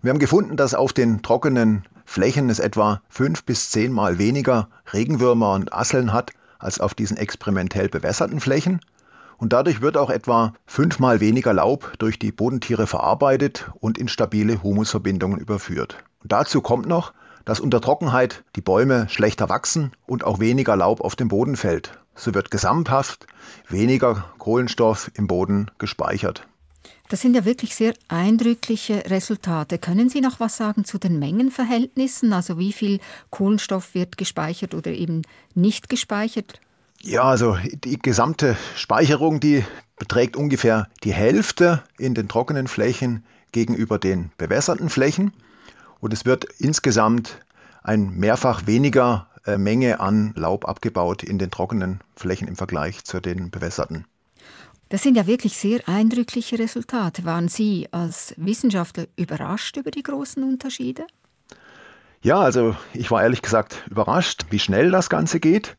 Wir 0.01 0.09
haben 0.09 0.19
gefunden, 0.19 0.57
dass 0.57 0.73
auf 0.73 0.93
den 0.93 1.21
trockenen 1.21 1.83
Flächen 2.05 2.49
es 2.49 2.57
etwa 2.57 3.03
fünf 3.07 3.43
bis 3.43 3.69
zehnmal 3.69 4.17
weniger 4.17 4.67
Regenwürmer 4.91 5.53
und 5.53 5.73
Asseln 5.73 6.11
hat 6.11 6.31
als 6.61 6.79
auf 6.79 6.93
diesen 6.93 7.17
experimentell 7.17 7.89
bewässerten 7.89 8.39
Flächen. 8.39 8.81
Und 9.37 9.53
dadurch 9.53 9.81
wird 9.81 9.97
auch 9.97 10.09
etwa 10.09 10.53
fünfmal 10.65 11.19
weniger 11.19 11.53
Laub 11.53 11.93
durch 11.97 12.19
die 12.19 12.31
Bodentiere 12.31 12.87
verarbeitet 12.87 13.71
und 13.79 13.97
in 13.97 14.07
stabile 14.07 14.61
Humusverbindungen 14.61 15.39
überführt. 15.39 15.97
Und 16.21 16.31
dazu 16.31 16.61
kommt 16.61 16.85
noch, 16.85 17.13
dass 17.45 17.59
unter 17.59 17.81
Trockenheit 17.81 18.43
die 18.55 18.61
Bäume 18.61 19.09
schlechter 19.09 19.49
wachsen 19.49 19.93
und 20.05 20.23
auch 20.23 20.39
weniger 20.39 20.75
Laub 20.75 21.01
auf 21.01 21.15
dem 21.15 21.27
Boden 21.27 21.55
fällt. 21.55 21.97
So 22.13 22.33
wird 22.35 22.51
gesamthaft 22.51 23.25
weniger 23.67 24.25
Kohlenstoff 24.37 25.09
im 25.15 25.27
Boden 25.27 25.71
gespeichert. 25.79 26.45
Das 27.11 27.19
sind 27.19 27.35
ja 27.35 27.43
wirklich 27.43 27.75
sehr 27.75 27.93
eindrückliche 28.07 29.03
Resultate. 29.09 29.77
Können 29.79 30.07
Sie 30.07 30.21
noch 30.21 30.39
was 30.39 30.55
sagen 30.55 30.85
zu 30.85 30.97
den 30.97 31.19
Mengenverhältnissen? 31.19 32.31
Also 32.31 32.57
wie 32.57 32.71
viel 32.71 33.01
Kohlenstoff 33.31 33.93
wird 33.93 34.17
gespeichert 34.17 34.73
oder 34.73 34.91
eben 34.91 35.23
nicht 35.53 35.89
gespeichert? 35.89 36.61
Ja, 37.01 37.23
also 37.23 37.57
die 37.83 37.99
gesamte 37.99 38.55
Speicherung, 38.77 39.41
die 39.41 39.65
beträgt 39.97 40.37
ungefähr 40.37 40.87
die 41.03 41.11
Hälfte 41.11 41.83
in 41.97 42.13
den 42.13 42.29
trockenen 42.29 42.69
Flächen 42.69 43.25
gegenüber 43.51 43.99
den 43.99 44.31
bewässerten 44.37 44.87
Flächen. 44.87 45.33
Und 45.99 46.13
es 46.13 46.23
wird 46.23 46.45
insgesamt 46.59 47.39
ein 47.83 48.11
mehrfach 48.11 48.67
weniger 48.67 49.27
äh, 49.45 49.57
Menge 49.57 49.99
an 49.99 50.31
Laub 50.37 50.65
abgebaut 50.65 51.23
in 51.23 51.39
den 51.39 51.51
trockenen 51.51 51.99
Flächen 52.15 52.47
im 52.47 52.55
Vergleich 52.55 53.03
zu 53.03 53.19
den 53.19 53.51
bewässerten. 53.51 54.05
Das 54.91 55.03
sind 55.03 55.15
ja 55.15 55.25
wirklich 55.25 55.55
sehr 55.55 55.79
eindrückliche 55.87 56.59
Resultate. 56.59 57.23
Waren 57.23 57.47
Sie 57.47 57.87
als 57.91 58.33
Wissenschaftler 58.35 59.05
überrascht 59.15 59.77
über 59.77 59.89
die 59.89 60.03
großen 60.03 60.43
Unterschiede? 60.43 61.07
Ja, 62.21 62.41
also 62.41 62.75
ich 62.93 63.09
war 63.09 63.23
ehrlich 63.23 63.41
gesagt 63.41 63.85
überrascht, 63.89 64.47
wie 64.49 64.59
schnell 64.59 64.91
das 64.91 65.09
Ganze 65.09 65.39
geht. 65.39 65.77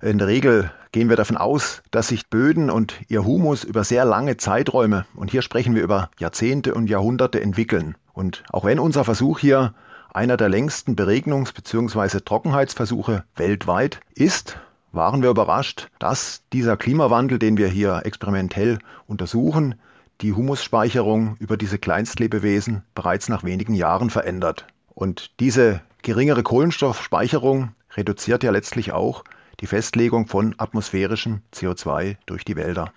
In 0.00 0.18
der 0.18 0.28
Regel 0.28 0.70
gehen 0.92 1.08
wir 1.08 1.16
davon 1.16 1.36
aus, 1.36 1.82
dass 1.90 2.06
sich 2.06 2.30
Böden 2.30 2.70
und 2.70 2.94
ihr 3.08 3.24
Humus 3.24 3.64
über 3.64 3.82
sehr 3.82 4.04
lange 4.04 4.36
Zeiträume, 4.36 5.04
und 5.16 5.32
hier 5.32 5.42
sprechen 5.42 5.74
wir 5.74 5.82
über 5.82 6.12
Jahrzehnte 6.20 6.74
und 6.74 6.88
Jahrhunderte, 6.88 7.40
entwickeln. 7.42 7.96
Und 8.12 8.44
auch 8.52 8.64
wenn 8.64 8.78
unser 8.78 9.02
Versuch 9.02 9.40
hier 9.40 9.74
einer 10.12 10.36
der 10.36 10.48
längsten 10.48 10.94
Beregnungs- 10.94 11.52
bzw. 11.52 12.20
Trockenheitsversuche 12.20 13.24
weltweit 13.34 13.98
ist, 14.14 14.58
waren 14.94 15.22
wir 15.22 15.30
überrascht, 15.30 15.88
dass 15.98 16.42
dieser 16.52 16.76
Klimawandel, 16.76 17.38
den 17.38 17.56
wir 17.56 17.68
hier 17.68 18.02
experimentell 18.04 18.78
untersuchen, 19.06 19.74
die 20.20 20.32
Humusspeicherung 20.32 21.36
über 21.38 21.56
diese 21.56 21.78
Kleinstlebewesen 21.78 22.82
bereits 22.94 23.28
nach 23.28 23.44
wenigen 23.44 23.74
Jahren 23.74 24.10
verändert. 24.10 24.66
Und 24.94 25.32
diese 25.40 25.80
geringere 26.02 26.42
Kohlenstoffspeicherung 26.42 27.72
reduziert 27.96 28.44
ja 28.44 28.50
letztlich 28.50 28.92
auch 28.92 29.24
die 29.60 29.66
Festlegung 29.66 30.26
von 30.26 30.54
atmosphärischem 30.58 31.42
CO2 31.52 32.16
durch 32.26 32.44
die 32.44 32.56
Wälder. 32.56 32.92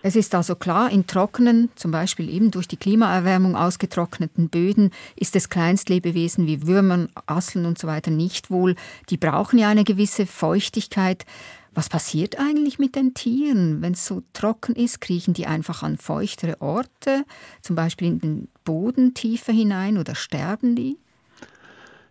Es 0.00 0.14
ist 0.14 0.32
also 0.34 0.54
klar, 0.54 0.90
in 0.90 1.08
trockenen, 1.08 1.70
zum 1.74 1.90
Beispiel 1.90 2.30
eben 2.30 2.52
durch 2.52 2.68
die 2.68 2.76
Klimaerwärmung 2.76 3.56
ausgetrockneten 3.56 4.48
Böden, 4.48 4.92
ist 5.16 5.34
es 5.34 5.48
Kleinstlebewesen 5.48 6.46
wie 6.46 6.66
Würmern, 6.68 7.08
Asseln 7.26 7.66
und 7.66 7.78
so 7.78 7.88
weiter 7.88 8.12
nicht 8.12 8.48
wohl. 8.50 8.76
Die 9.10 9.16
brauchen 9.16 9.58
ja 9.58 9.68
eine 9.68 9.82
gewisse 9.82 10.26
Feuchtigkeit. 10.26 11.26
Was 11.74 11.88
passiert 11.88 12.38
eigentlich 12.38 12.78
mit 12.78 12.94
den 12.94 13.14
Tieren, 13.14 13.82
wenn 13.82 13.94
es 13.94 14.06
so 14.06 14.22
trocken 14.32 14.76
ist? 14.76 15.00
Kriechen 15.00 15.34
die 15.34 15.46
einfach 15.46 15.82
an 15.82 15.96
feuchtere 15.96 16.60
Orte, 16.60 17.24
zum 17.60 17.74
Beispiel 17.74 18.06
in 18.06 18.18
den 18.20 18.48
Boden 18.64 19.14
tiefer 19.14 19.52
hinein 19.52 19.98
oder 19.98 20.14
sterben 20.14 20.76
die? 20.76 20.96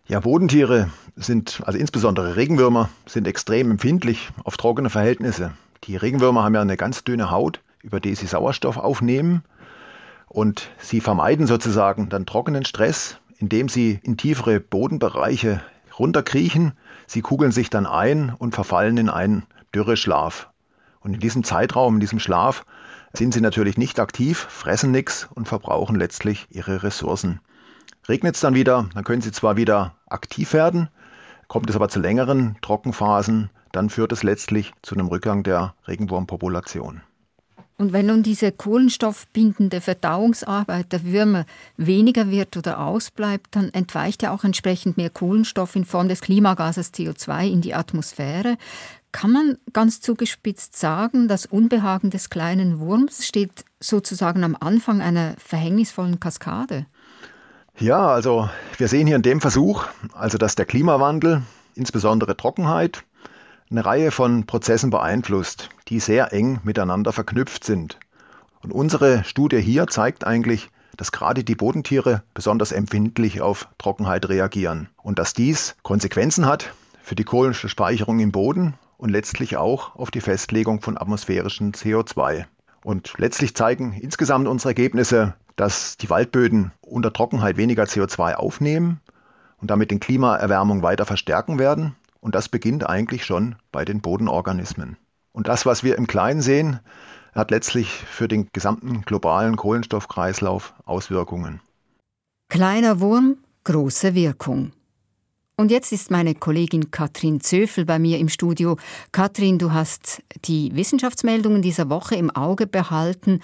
Ja, 0.08 0.20
Bodentiere 0.20 0.90
sind, 1.16 1.62
also 1.66 1.80
insbesondere 1.80 2.36
Regenwürmer, 2.36 2.90
sind 3.06 3.28
extrem 3.28 3.72
empfindlich 3.72 4.30
auf 4.44 4.58
trockene 4.58 4.90
Verhältnisse. 4.90 5.54
Die 5.86 5.96
Regenwürmer 5.96 6.44
haben 6.44 6.56
ja 6.56 6.62
eine 6.62 6.78
ganz 6.78 7.04
dünne 7.04 7.32
Haut 7.32 7.62
über 7.82 8.00
die 8.00 8.16
sie 8.16 8.28
Sauerstoff 8.28 8.78
aufnehmen. 8.78 9.44
Und 10.28 10.70
sie 10.80 11.02
vermeiden 11.02 11.48
sozusagen 11.48 12.10
dann 12.10 12.26
trockenen 12.26 12.66
Stress, 12.66 13.20
indem 13.38 13.70
sie 13.70 14.00
in 14.04 14.18
tiefere 14.18 14.60
Bodenbereiche 14.60 15.62
runterkriechen. 15.98 16.74
Sie 17.06 17.22
kugeln 17.22 17.52
sich 17.52 17.70
dann 17.70 17.86
ein 17.86 18.34
und 18.38 18.54
verfallen 18.54 18.98
in 18.98 19.10
einen 19.10 19.44
Dürreschlaf. 19.74 20.50
Und 21.00 21.14
in 21.14 21.20
diesem 21.20 21.44
Zeitraum, 21.44 21.96
in 21.96 22.00
diesem 22.00 22.20
Schlaf, 22.20 22.66
sind 23.14 23.34
sie 23.34 23.42
natürlich 23.42 23.78
nicht 23.78 24.00
aktiv, 24.00 24.38
fressen 24.50 24.92
nichts 24.92 25.28
und 25.34 25.48
verbrauchen 25.48 25.96
letztlich 25.96 26.48
ihre 26.50 26.84
Ressourcen. 26.84 27.40
Regnet 28.10 28.36
es 28.36 28.42
dann 28.42 28.56
wieder, 28.56 28.90
dann 28.94 29.04
können 29.04 29.22
sie 29.22 29.32
zwar 29.32 29.58
wieder 29.58 29.96
aktiv 30.08 30.54
werden, 30.54 30.90
kommt 31.48 31.70
es 31.70 31.76
aber 31.76 31.90
zu 31.90 32.00
längeren 32.00 32.58
Trockenphasen, 32.62 33.50
dann 33.72 33.90
führt 33.90 34.12
es 34.12 34.24
letztlich 34.24 34.74
zu 34.82 34.96
einem 34.96 35.08
Rückgang 35.08 35.44
der 35.44 35.76
Regenwurmpopulation. 35.88 37.02
Und 37.80 37.94
wenn 37.94 38.08
nun 38.08 38.24
diese 38.24 38.52
kohlenstoffbindende 38.52 39.82
Verdauungsarbeit 39.82 40.92
der 40.92 41.04
Würmer 41.06 41.46
weniger 41.78 42.32
wird 42.32 42.58
oder 42.58 42.80
ausbleibt, 42.80 43.56
dann 43.56 43.72
entweicht 43.72 44.24
ja 44.24 44.34
auch 44.34 44.44
entsprechend 44.44 44.98
mehr 44.98 45.12
Kohlenstoff 45.12 45.76
in 45.76 45.86
Form 45.86 46.08
des 46.10 46.22
Klimagases 46.22 46.92
CO2 46.92 47.48
in 47.48 47.62
die 47.62 47.76
Atmosphäre. 47.76 48.58
Kann 49.12 49.32
man 49.32 49.58
ganz 49.74 50.02
zugespitzt 50.02 50.76
sagen, 50.76 51.28
das 51.28 51.46
Unbehagen 51.46 52.10
des 52.10 52.32
kleinen 52.32 52.80
Wurms 52.80 53.28
steht 53.28 53.64
sozusagen 53.80 54.44
am 54.44 54.58
Anfang 54.60 55.02
einer 55.02 55.36
verhängnisvollen 55.38 56.20
Kaskade? 56.20 56.88
Ja, 57.80 58.08
also 58.08 58.50
wir 58.78 58.88
sehen 58.88 59.06
hier 59.06 59.16
in 59.16 59.22
dem 59.22 59.40
Versuch, 59.40 59.86
also 60.14 60.40
dass 60.40 60.56
der 60.56 60.66
Klimawandel, 60.66 61.44
insbesondere 61.76 62.36
Trockenheit, 62.36 63.04
eine 63.70 63.86
Reihe 63.86 64.10
von 64.10 64.48
Prozessen 64.48 64.90
beeinflusst, 64.90 65.70
die 65.88 66.00
sehr 66.00 66.34
eng 66.34 66.60
miteinander 66.64 67.14
verknüpft 67.14 67.64
sind. 67.64 67.98
Und 68.62 68.72
unsere 68.72 69.24
Studie 69.24 69.60
hier 69.60 69.88
zeigt 69.88 70.26
eigentlich, 70.26 70.70
dass 70.98 71.12
gerade 71.12 71.44
die 71.44 71.56
Bodentiere 71.56 72.24
besonders 72.34 72.72
empfindlich 72.72 73.42
auf 73.42 73.68
Trockenheit 73.78 74.28
reagieren 74.30 74.90
und 75.02 75.20
dass 75.20 75.34
dies 75.34 75.76
Konsequenzen 75.84 76.46
hat 76.46 76.74
für 77.02 77.16
die 77.16 77.24
Kohlenstoffspeicherung 77.24 78.20
im 78.20 78.32
Boden 78.32 78.74
und 78.98 79.10
letztlich 79.10 79.58
auch 79.58 79.96
auf 79.96 80.12
die 80.12 80.22
Festlegung 80.22 80.82
von 80.82 80.98
atmosphärischem 80.98 81.72
CO2. 81.72 82.46
Und 82.84 83.14
letztlich 83.18 83.56
zeigen 83.56 83.94
insgesamt 83.94 84.48
unsere 84.48 84.70
Ergebnisse, 84.70 85.36
dass 85.56 85.98
die 85.98 86.10
Waldböden 86.10 86.72
unter 86.82 87.14
Trockenheit 87.14 87.58
weniger 87.58 87.84
CO2 87.84 88.36
aufnehmen 88.36 89.00
und 89.58 89.72
damit 89.72 89.92
den 89.92 90.00
Klimaerwärmung 90.00 90.82
weiter 90.82 91.06
verstärken 91.06 91.60
werden 91.60 91.96
und 92.20 92.36
das 92.36 92.50
beginnt 92.50 92.88
eigentlich 92.88 93.26
schon 93.26 93.56
bei 93.72 93.86
den 93.86 94.02
Bodenorganismen. 94.02 94.98
Und 95.38 95.48
das, 95.48 95.68
was 95.68 95.84
wir 95.84 96.00
im 96.00 96.08
Kleinen 96.08 96.42
sehen, 96.42 96.80
hat 97.36 97.52
letztlich 97.52 97.90
für 97.90 98.28
den 98.28 98.48
gesamten 98.54 99.04
globalen 99.04 99.56
Kohlenstoffkreislauf 99.56 100.74
Auswirkungen. 100.84 101.62
Kleiner 102.50 103.02
Wurm, 103.02 103.38
große 103.64 104.16
Wirkung. 104.16 104.72
Und 105.56 105.70
jetzt 105.70 105.92
ist 105.92 106.10
meine 106.10 106.34
Kollegin 106.34 106.90
Katrin 106.90 107.40
Zöfel 107.40 107.86
bei 107.86 108.00
mir 108.00 108.18
im 108.18 108.30
Studio. 108.30 108.78
Katrin, 109.12 109.60
du 109.60 109.74
hast 109.74 110.24
die 110.46 110.76
Wissenschaftsmeldungen 110.76 111.62
dieser 111.62 111.88
Woche 111.88 112.16
im 112.16 112.32
Auge 112.32 112.66
behalten. 112.66 113.42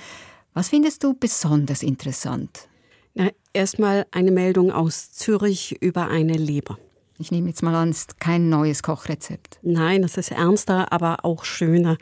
Was 0.56 0.70
findest 0.70 1.04
du 1.04 1.14
besonders 1.14 1.84
interessant? 1.84 2.70
Na, 3.14 3.30
erstmal 3.54 4.08
eine 4.10 4.32
Meldung 4.32 4.72
aus 4.72 5.12
Zürich 5.12 5.80
über 5.80 6.08
eine 6.08 6.34
Leber. 6.34 6.80
Ich 7.20 7.32
nehme 7.32 7.48
jetzt 7.50 7.62
mal 7.62 7.76
an, 7.76 7.90
es 7.90 8.00
ist 8.00 8.20
kein 8.20 8.50
neues 8.50 8.82
Kochrezept. 8.82 9.60
Nein, 9.62 10.04
es 10.04 10.18
ist 10.18 10.32
ernster, 10.32 10.92
aber 10.92 11.24
auch 11.24 11.46
schöner. 11.46 11.98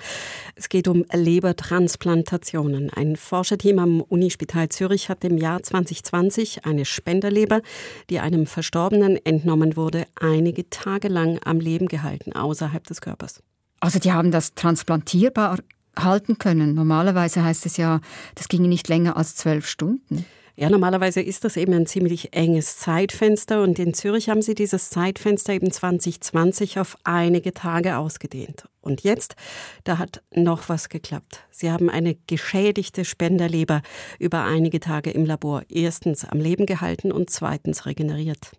Es 0.56 0.70
geht 0.70 0.88
um 0.88 1.04
Lebertransplantationen. 1.12 2.90
Ein 2.90 3.18
Forscherteam 3.18 3.80
am 3.80 4.02
Unispital 4.02 4.70
Zürich 4.70 5.10
hat 5.10 5.26
im 5.26 5.38
Jahr 5.38 5.62
2020 5.62 6.66
eine 6.66 6.86
Spenderleber, 6.86 7.62
die 8.10 8.20
einem 8.20 8.46
Verstorbenen 8.46 9.18
entnommen 9.26 9.76
wurde, 9.76 10.06
einige 10.16 10.70
Tage 10.70 11.10
lang 11.10 11.40
am 11.44 11.60
Leben 11.60 11.88
gehalten, 11.88 12.32
außerhalb 12.32 12.86
des 12.88 13.02
Körpers. 13.02 13.44
Also 13.82 14.00
die 14.00 14.14
haben 14.14 14.32
das 14.32 14.56
transplantierbar 14.56 15.58
halten 15.98 16.38
können. 16.38 16.74
Normalerweise 16.74 17.44
heißt 17.44 17.66
es 17.66 17.76
ja, 17.76 18.00
das 18.36 18.48
ginge 18.48 18.70
nicht 18.70 18.88
länger 18.88 19.18
als 19.18 19.36
zwölf 19.36 19.68
Stunden. 19.68 20.26
Ja, 20.56 20.70
normalerweise 20.70 21.22
ist 21.22 21.44
das 21.44 21.58
eben 21.58 21.74
ein 21.74 21.86
ziemlich 21.86 22.34
enges 22.34 22.78
Zeitfenster 22.78 23.64
und 23.64 23.80
in 23.80 23.94
Zürich 23.94 24.30
haben 24.30 24.42
sie 24.42 24.56
dieses 24.56 24.90
Zeitfenster 24.90 25.54
eben 25.54 25.72
2020 25.72 26.80
auf 26.80 26.98
einige 27.04 27.54
Tage 27.54 27.98
ausgedehnt. 27.98 28.66
Und 28.82 29.04
jetzt, 29.04 29.36
da 29.84 30.00
hat 30.00 30.24
noch 30.34 30.68
was 30.68 30.90
geklappt. 30.90 31.42
Sie 31.52 31.70
haben 31.70 31.90
eine 31.90 32.16
geschädigte 32.26 33.06
Spenderleber 33.06 33.84
über 34.18 34.44
einige 34.44 34.80
Tage 34.80 35.12
im 35.12 35.26
Labor 35.26 35.62
erstens 35.70 36.26
am 36.26 36.40
Leben 36.40 36.66
gehalten 36.66 37.12
und 37.12 37.30
zweitens 37.30 37.86
regeneriert. 37.86 38.52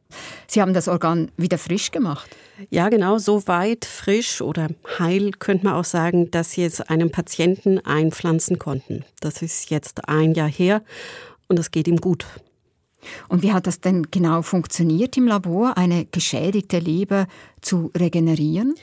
Sie 0.46 0.62
haben 0.62 0.74
das 0.74 0.86
Organ 0.86 1.32
wieder 1.36 1.58
frisch 1.58 1.90
gemacht? 1.90 2.30
Ja, 2.70 2.88
genau, 2.88 3.18
so 3.18 3.48
weit 3.48 3.84
frisch 3.84 4.40
oder 4.40 4.68
heil 5.00 5.32
könnte 5.32 5.64
man 5.64 5.74
auch 5.74 5.84
sagen, 5.84 6.30
dass 6.30 6.52
sie 6.52 6.64
es 6.64 6.80
einem 6.80 7.10
Patienten 7.10 7.80
einpflanzen 7.80 8.60
konnten. 8.60 9.04
Das 9.20 9.42
ist 9.42 9.70
jetzt 9.70 10.08
ein 10.08 10.34
Jahr 10.34 10.50
her 10.50 10.82
und 11.48 11.58
es 11.58 11.70
geht 11.70 11.88
ihm 11.88 11.98
gut. 11.98 12.26
Und 13.28 13.42
wie 13.42 13.52
hat 13.52 13.66
das 13.66 13.80
denn 13.80 14.10
genau 14.10 14.42
funktioniert 14.42 15.16
im 15.16 15.26
Labor, 15.26 15.76
eine 15.76 16.06
geschädigte 16.06 16.78
Leber 16.78 17.26
zu 17.60 17.90
regenerieren? 17.96 18.74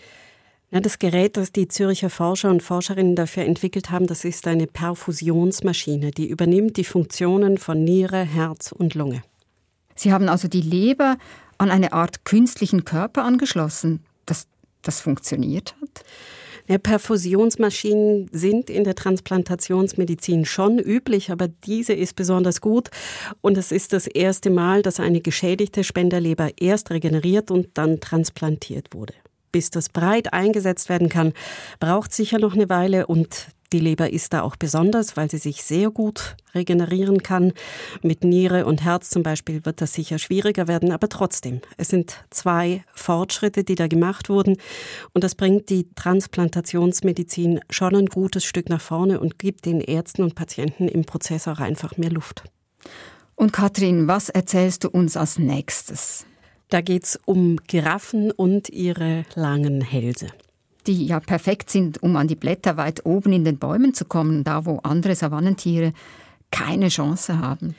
Ja, 0.71 0.79
das 0.81 0.99
Gerät, 0.99 1.35
das 1.35 1.51
die 1.51 1.67
Zürcher 1.67 2.09
Forscher 2.09 2.49
und 2.49 2.61
Forscherinnen 2.61 3.15
dafür 3.15 3.43
entwickelt 3.43 3.89
haben, 3.89 4.05
das 4.05 4.23
ist 4.23 4.45
eine 4.45 4.67
Perfusionsmaschine, 4.67 6.11
die 6.11 6.29
übernimmt 6.29 6.77
die 6.77 6.83
Funktionen 6.83 7.57
von 7.57 7.83
Niere, 7.83 8.21
Herz 8.23 8.71
und 8.71 8.93
Lunge. 8.93 9.23
Sie 9.95 10.13
haben 10.13 10.29
also 10.29 10.47
die 10.47 10.61
Leber 10.61 11.17
an 11.57 11.71
eine 11.71 11.91
Art 11.91 12.23
künstlichen 12.23 12.85
Körper 12.85 13.23
angeschlossen, 13.23 14.03
dass 14.25 14.47
das 14.83 15.01
funktioniert 15.01 15.75
hat? 15.81 16.05
Ja, 16.69 16.77
Perfusionsmaschinen 16.77 18.29
sind 18.31 18.69
in 18.69 18.83
der 18.83 18.93
Transplantationsmedizin 18.93 20.45
schon 20.45 20.77
üblich, 20.77 21.31
aber 21.31 21.47
diese 21.47 21.93
ist 21.93 22.15
besonders 22.15 22.61
gut. 22.61 22.89
Und 23.41 23.57
es 23.57 23.71
ist 23.71 23.91
das 23.91 24.05
erste 24.05 24.51
Mal, 24.51 24.83
dass 24.83 24.99
eine 24.99 25.19
geschädigte 25.19 25.83
Spenderleber 25.83 26.51
erst 26.59 26.91
regeneriert 26.91 27.49
und 27.49 27.69
dann 27.73 27.99
transplantiert 28.01 28.93
wurde. 28.93 29.15
Bis 29.51 29.71
das 29.71 29.89
breit 29.89 30.31
eingesetzt 30.31 30.89
werden 30.89 31.09
kann, 31.09 31.33
braucht 31.79 32.13
sicher 32.13 32.37
noch 32.37 32.53
eine 32.53 32.69
Weile 32.69 33.07
und 33.07 33.47
die 33.71 33.79
Leber 33.79 34.11
ist 34.11 34.33
da 34.33 34.41
auch 34.41 34.55
besonders, 34.55 35.15
weil 35.15 35.29
sie 35.29 35.37
sich 35.37 35.63
sehr 35.63 35.91
gut 35.91 36.35
regenerieren 36.55 37.21
kann. 37.21 37.53
Mit 38.01 38.23
Niere 38.23 38.65
und 38.65 38.83
Herz 38.83 39.09
zum 39.09 39.23
Beispiel 39.23 39.65
wird 39.65 39.81
das 39.81 39.93
sicher 39.93 40.17
schwieriger 40.17 40.67
werden, 40.67 40.91
aber 40.91 41.09
trotzdem, 41.09 41.61
es 41.77 41.89
sind 41.89 42.23
zwei 42.29 42.83
Fortschritte, 42.93 43.63
die 43.63 43.75
da 43.75 43.87
gemacht 43.87 44.29
wurden 44.29 44.57
und 45.13 45.23
das 45.23 45.35
bringt 45.35 45.69
die 45.69 45.87
Transplantationsmedizin 45.93 47.59
schon 47.69 47.95
ein 47.95 48.07
gutes 48.07 48.43
Stück 48.43 48.69
nach 48.69 48.81
vorne 48.81 49.19
und 49.19 49.37
gibt 49.37 49.65
den 49.65 49.81
Ärzten 49.81 50.23
und 50.23 50.35
Patienten 50.35 50.87
im 50.87 51.05
Prozess 51.05 51.47
auch 51.47 51.59
einfach 51.59 51.97
mehr 51.97 52.11
Luft. 52.11 52.43
Und 53.35 53.53
Katrin, 53.53 54.07
was 54.07 54.29
erzählst 54.29 54.83
du 54.83 54.89
uns 54.89 55.15
als 55.15 55.39
nächstes? 55.39 56.25
Da 56.69 56.81
geht 56.81 57.05
es 57.05 57.19
um 57.25 57.57
Giraffen 57.67 58.31
und 58.31 58.69
ihre 58.69 59.25
langen 59.35 59.81
Hälse 59.81 60.27
die 60.87 61.05
ja 61.05 61.19
perfekt 61.19 61.69
sind, 61.69 62.01
um 62.01 62.15
an 62.15 62.27
die 62.27 62.35
Blätter 62.35 62.77
weit 62.77 63.05
oben 63.05 63.33
in 63.33 63.43
den 63.43 63.57
Bäumen 63.57 63.93
zu 63.93 64.05
kommen, 64.05 64.43
da 64.43 64.65
wo 64.65 64.79
andere 64.83 65.15
Savannentiere 65.15 65.93
keine 66.51 66.89
Chance 66.89 67.39
haben. 67.39 67.75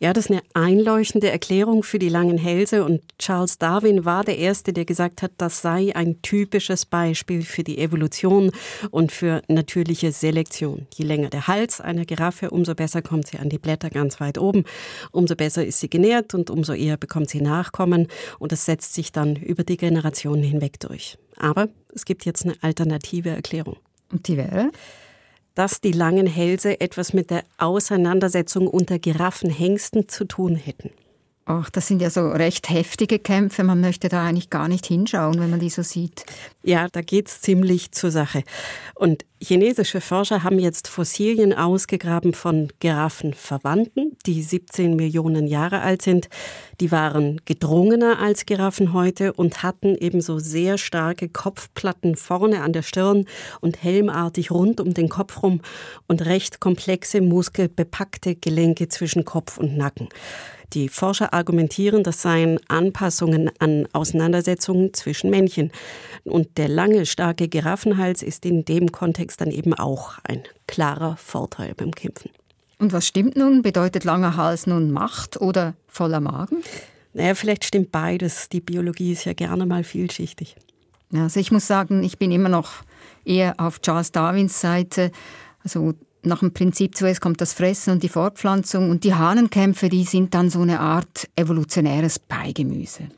Ja, 0.00 0.12
das 0.12 0.26
ist 0.26 0.32
eine 0.32 0.42
einleuchtende 0.54 1.30
Erklärung 1.30 1.84
für 1.84 2.00
die 2.00 2.08
langen 2.08 2.36
Hälse 2.36 2.84
und 2.84 3.00
Charles 3.18 3.58
Darwin 3.58 4.04
war 4.04 4.24
der 4.24 4.36
Erste, 4.36 4.72
der 4.72 4.84
gesagt 4.84 5.22
hat, 5.22 5.30
das 5.38 5.62
sei 5.62 5.94
ein 5.94 6.20
typisches 6.20 6.84
Beispiel 6.84 7.42
für 7.42 7.62
die 7.62 7.78
Evolution 7.78 8.50
und 8.90 9.12
für 9.12 9.40
natürliche 9.46 10.10
Selektion. 10.10 10.88
Je 10.94 11.04
länger 11.04 11.30
der 11.30 11.46
Hals 11.46 11.80
einer 11.80 12.04
Giraffe, 12.04 12.50
umso 12.50 12.74
besser 12.74 13.02
kommt 13.02 13.28
sie 13.28 13.38
an 13.38 13.48
die 13.48 13.58
Blätter 13.58 13.88
ganz 13.88 14.20
weit 14.20 14.36
oben, 14.36 14.64
umso 15.12 15.36
besser 15.36 15.64
ist 15.64 15.78
sie 15.78 15.88
genährt 15.88 16.34
und 16.34 16.50
umso 16.50 16.72
eher 16.72 16.96
bekommt 16.96 17.30
sie 17.30 17.40
Nachkommen 17.40 18.08
und 18.40 18.50
das 18.50 18.64
setzt 18.64 18.94
sich 18.94 19.12
dann 19.12 19.36
über 19.36 19.62
die 19.62 19.76
Generationen 19.76 20.42
hinweg 20.42 20.80
durch. 20.80 21.16
Aber 21.36 21.68
es 21.94 22.04
gibt 22.04 22.24
jetzt 22.24 22.44
eine 22.44 22.54
alternative 22.62 23.30
Erklärung. 23.30 23.76
Und 24.10 24.28
die 24.28 24.36
wäre? 24.36 24.70
dass 25.54 25.80
die 25.80 25.92
langen 25.92 26.26
Hälse 26.26 26.80
etwas 26.80 27.12
mit 27.12 27.30
der 27.30 27.44
Auseinandersetzung 27.58 28.66
unter 28.66 28.98
Giraffenhengsten 28.98 30.08
zu 30.08 30.24
tun 30.24 30.56
hätten. 30.56 30.90
Ach, 31.46 31.68
das 31.68 31.86
sind 31.88 32.00
ja 32.00 32.08
so 32.08 32.30
recht 32.30 32.70
heftige 32.70 33.18
Kämpfe. 33.18 33.64
Man 33.64 33.80
möchte 33.80 34.08
da 34.08 34.24
eigentlich 34.24 34.48
gar 34.48 34.66
nicht 34.66 34.86
hinschauen, 34.86 35.38
wenn 35.38 35.50
man 35.50 35.60
die 35.60 35.68
so 35.68 35.82
sieht. 35.82 36.24
Ja, 36.62 36.88
da 36.90 37.02
geht's 37.02 37.42
ziemlich 37.42 37.92
zur 37.92 38.10
Sache. 38.10 38.44
Und 38.94 39.26
chinesische 39.44 40.00
Forscher 40.00 40.42
haben 40.42 40.58
jetzt 40.58 40.88
Fossilien 40.88 41.52
ausgegraben 41.52 42.34
von 42.34 42.72
Giraffenverwandten, 42.80 44.16
die 44.26 44.42
17 44.42 44.96
Millionen 44.96 45.46
Jahre 45.46 45.82
alt 45.82 46.02
sind. 46.02 46.28
Die 46.80 46.90
waren 46.90 47.40
gedrungener 47.44 48.18
als 48.18 48.46
Giraffen 48.46 48.92
heute 48.92 49.32
und 49.32 49.62
hatten 49.62 49.94
ebenso 49.94 50.38
sehr 50.38 50.78
starke 50.78 51.28
Kopfplatten 51.28 52.16
vorne 52.16 52.62
an 52.62 52.72
der 52.72 52.82
Stirn 52.82 53.26
und 53.60 53.82
helmartig 53.82 54.50
rund 54.50 54.80
um 54.80 54.94
den 54.94 55.08
Kopf 55.08 55.42
rum 55.42 55.60
und 56.08 56.24
recht 56.24 56.60
komplexe 56.60 57.20
muskelbepackte 57.20 58.34
Gelenke 58.34 58.88
zwischen 58.88 59.24
Kopf 59.24 59.58
und 59.58 59.76
Nacken. 59.76 60.08
Die 60.74 60.88
Forscher 60.88 61.32
argumentieren, 61.32 62.02
das 62.02 62.20
seien 62.20 62.58
Anpassungen 62.66 63.50
an 63.60 63.86
Auseinandersetzungen 63.92 64.92
zwischen 64.92 65.30
Männchen. 65.30 65.70
Und 66.24 66.58
der 66.58 66.68
lange, 66.68 67.06
starke 67.06 67.48
Giraffenhals 67.48 68.22
ist 68.22 68.44
in 68.44 68.64
dem 68.64 68.90
Kontext 68.90 69.33
dann 69.36 69.50
eben 69.50 69.74
auch 69.74 70.18
ein 70.24 70.42
klarer 70.66 71.16
Vorteil 71.16 71.74
beim 71.74 71.92
Kämpfen. 71.92 72.30
Und 72.78 72.92
was 72.92 73.06
stimmt 73.06 73.36
nun? 73.36 73.62
Bedeutet 73.62 74.04
langer 74.04 74.36
Hals 74.36 74.66
nun 74.66 74.90
Macht 74.90 75.40
oder 75.40 75.74
voller 75.86 76.20
Magen? 76.20 76.62
Naja, 77.12 77.34
vielleicht 77.34 77.64
stimmt 77.64 77.92
beides. 77.92 78.48
Die 78.48 78.60
Biologie 78.60 79.12
ist 79.12 79.24
ja 79.24 79.32
gerne 79.32 79.66
mal 79.66 79.84
vielschichtig. 79.84 80.56
Also 81.12 81.38
ich 81.38 81.52
muss 81.52 81.66
sagen, 81.66 82.02
ich 82.02 82.18
bin 82.18 82.32
immer 82.32 82.48
noch 82.48 82.82
eher 83.24 83.54
auf 83.58 83.80
Charles 83.80 84.10
Darwins 84.10 84.60
Seite. 84.60 85.12
Also 85.62 85.94
nach 86.22 86.40
dem 86.40 86.52
Prinzip 86.52 86.96
zuerst 86.96 87.20
kommt 87.20 87.40
das 87.40 87.52
Fressen 87.52 87.92
und 87.92 88.02
die 88.02 88.08
Fortpflanzung 88.08 88.90
und 88.90 89.04
die 89.04 89.14
Hahnenkämpfe, 89.14 89.88
die 89.88 90.04
sind 90.04 90.34
dann 90.34 90.50
so 90.50 90.60
eine 90.60 90.80
Art 90.80 91.28
evolutionäres 91.36 92.18
Beigemüse. 92.18 93.08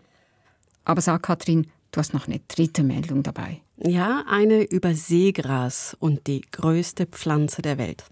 Aber 0.85 1.01
sag 1.01 1.23
Katrin, 1.23 1.67
du 1.93 2.01
hast 2.01 2.15
noch 2.15 2.27
eine 2.27 2.41
dritte 2.49 2.83
Meldung 2.83 3.23
dabei. 3.23 3.63
Ja, 3.79 4.25
eine 4.27 4.63
über 4.63 4.95
Seegras 4.95 5.97
und 6.01 6.27
die 6.27 6.41
größte 6.41 7.07
Pflanze 7.07 7.61
der 7.61 7.77
Welt. 7.77 8.05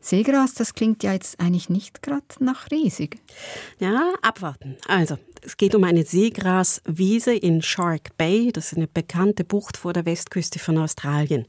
Seegras, 0.00 0.54
das 0.54 0.74
klingt 0.74 1.02
ja 1.02 1.14
jetzt 1.14 1.40
eigentlich 1.40 1.70
nicht 1.70 2.02
gerade 2.02 2.24
nach 2.38 2.70
riesig. 2.70 3.18
Ja, 3.78 4.12
abwarten. 4.22 4.76
Also, 4.86 5.18
es 5.42 5.56
geht 5.56 5.74
um 5.74 5.84
eine 5.84 6.04
Seegraswiese 6.04 7.34
in 7.34 7.62
Shark 7.62 8.16
Bay. 8.18 8.52
Das 8.52 8.72
ist 8.72 8.76
eine 8.76 8.86
bekannte 8.86 9.44
Bucht 9.44 9.76
vor 9.76 9.92
der 9.92 10.04
Westküste 10.04 10.58
von 10.58 10.78
Australien. 10.78 11.46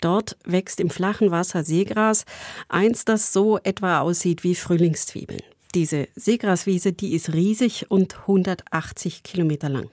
Dort 0.00 0.36
wächst 0.44 0.80
im 0.80 0.90
flachen 0.90 1.30
Wasser 1.30 1.64
Seegras, 1.64 2.24
eins, 2.68 3.04
das 3.04 3.32
so 3.32 3.58
etwa 3.58 4.00
aussieht 4.00 4.44
wie 4.44 4.54
Frühlingszwiebeln. 4.54 5.42
Diese 5.74 6.08
Seegraswiese, 6.14 6.94
die 6.94 7.14
ist 7.14 7.34
riesig 7.34 7.90
und 7.90 8.20
180 8.20 9.22
Kilometer 9.22 9.68
lang. 9.68 9.90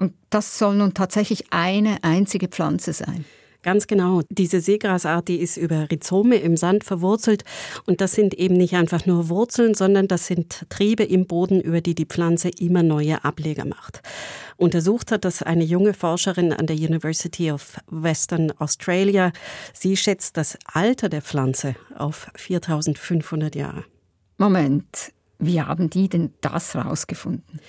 Und 0.00 0.14
das 0.30 0.58
soll 0.58 0.76
nun 0.76 0.94
tatsächlich 0.94 1.52
eine 1.52 2.02
einzige 2.02 2.48
Pflanze 2.48 2.92
sein. 2.92 3.24
Ganz 3.62 3.86
genau. 3.86 4.22
Diese 4.30 4.62
Seegrasart, 4.62 5.28
die 5.28 5.36
ist 5.36 5.58
über 5.58 5.90
Rhizome 5.90 6.36
im 6.36 6.56
Sand 6.56 6.82
verwurzelt. 6.82 7.44
Und 7.84 8.00
das 8.00 8.12
sind 8.12 8.32
eben 8.32 8.54
nicht 8.54 8.74
einfach 8.74 9.04
nur 9.04 9.28
Wurzeln, 9.28 9.74
sondern 9.74 10.08
das 10.08 10.26
sind 10.26 10.64
Triebe 10.70 11.04
im 11.04 11.26
Boden, 11.26 11.60
über 11.60 11.82
die 11.82 11.94
die 11.94 12.06
Pflanze 12.06 12.48
immer 12.48 12.82
neue 12.82 13.22
Ableger 13.22 13.66
macht. 13.66 14.00
Untersucht 14.56 15.12
hat 15.12 15.26
das 15.26 15.42
eine 15.42 15.64
junge 15.64 15.92
Forscherin 15.92 16.54
an 16.54 16.66
der 16.66 16.76
University 16.76 17.52
of 17.52 17.76
Western 17.90 18.50
Australia. 18.58 19.30
Sie 19.74 19.98
schätzt 19.98 20.38
das 20.38 20.56
Alter 20.64 21.10
der 21.10 21.20
Pflanze 21.20 21.76
auf 21.94 22.30
4500 22.36 23.54
Jahre. 23.54 23.84
Moment, 24.38 25.12
wie 25.38 25.60
haben 25.60 25.90
die 25.90 26.08
denn 26.08 26.32
das 26.40 26.74
rausgefunden? 26.74 27.60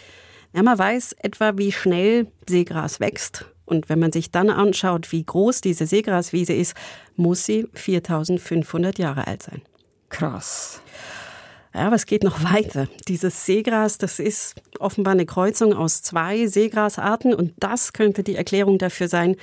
Ja, 0.54 0.64
man 0.64 0.78
weiß 0.78 1.14
etwa, 1.20 1.58
wie 1.58 1.72
schnell 1.72 2.28
Seegras 2.48 3.00
wächst 3.00 3.46
und 3.72 3.88
wenn 3.88 4.00
man 4.00 4.12
sich 4.12 4.32
dann 4.32 4.50
anschaut, 4.50 5.12
wie 5.14 5.24
groß 5.24 5.62
diese 5.62 5.88
Seegraswiese 5.88 6.54
ist, 6.54 6.76
muss 7.16 7.46
sie 7.46 7.68
4500 7.74 9.00
Jahre 9.00 9.28
alt 9.28 9.44
sein. 9.44 9.62
Krass. 10.10 10.82
Ja, 11.74 11.88
aber 11.88 11.96
es 11.96 12.06
geht 12.06 12.24
noch 12.24 12.44
weiter. 12.44 12.90
Dieses 13.08 13.46
Seegras, 13.46 13.98
das 13.98 14.20
ist 14.20 14.56
offenbar 14.80 15.14
eine 15.14 15.26
Kreuzung 15.26 15.74
aus 15.74 16.02
zwei 16.02 16.48
Seegrasarten 16.48 17.34
und 17.34 17.54
das 17.60 17.94
könnte 17.94 18.24
die 18.24 18.36
Erklärung 18.36 18.78
dafür 18.78 19.08
sein, 19.08 19.38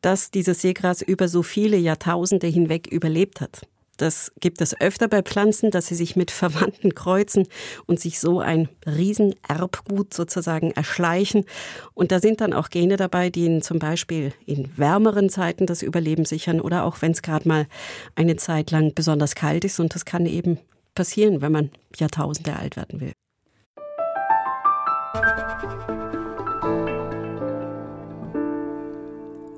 dass 0.00 0.30
dieses 0.30 0.60
Seegras 0.62 1.02
über 1.02 1.26
so 1.26 1.42
viele 1.42 1.76
Jahrtausende 1.76 2.46
hinweg 2.46 2.86
überlebt 2.86 3.40
hat. 3.40 3.62
Das 4.02 4.32
gibt 4.40 4.60
es 4.60 4.78
öfter 4.80 5.06
bei 5.06 5.22
Pflanzen, 5.22 5.70
dass 5.70 5.86
sie 5.86 5.94
sich 5.94 6.16
mit 6.16 6.32
Verwandten 6.32 6.92
kreuzen 6.92 7.46
und 7.86 8.00
sich 8.00 8.18
so 8.18 8.40
ein 8.40 8.68
Riesenerbgut 8.84 10.12
sozusagen 10.12 10.72
erschleichen. 10.72 11.44
Und 11.94 12.10
da 12.10 12.18
sind 12.18 12.40
dann 12.40 12.52
auch 12.52 12.68
Gene 12.68 12.96
dabei, 12.96 13.30
die 13.30 13.44
ihnen 13.44 13.62
zum 13.62 13.78
Beispiel 13.78 14.32
in 14.44 14.76
wärmeren 14.76 15.28
Zeiten 15.28 15.66
das 15.66 15.82
Überleben 15.82 16.24
sichern 16.24 16.60
oder 16.60 16.84
auch 16.84 17.00
wenn 17.00 17.12
es 17.12 17.22
gerade 17.22 17.46
mal 17.46 17.68
eine 18.16 18.34
Zeit 18.34 18.72
lang 18.72 18.92
besonders 18.92 19.36
kalt 19.36 19.64
ist 19.64 19.78
und 19.78 19.94
das 19.94 20.04
kann 20.04 20.26
eben 20.26 20.58
passieren, 20.96 21.40
wenn 21.40 21.52
man 21.52 21.70
Jahrtausende 21.96 22.56
alt 22.56 22.74
werden 22.74 23.00
will. 23.00 23.12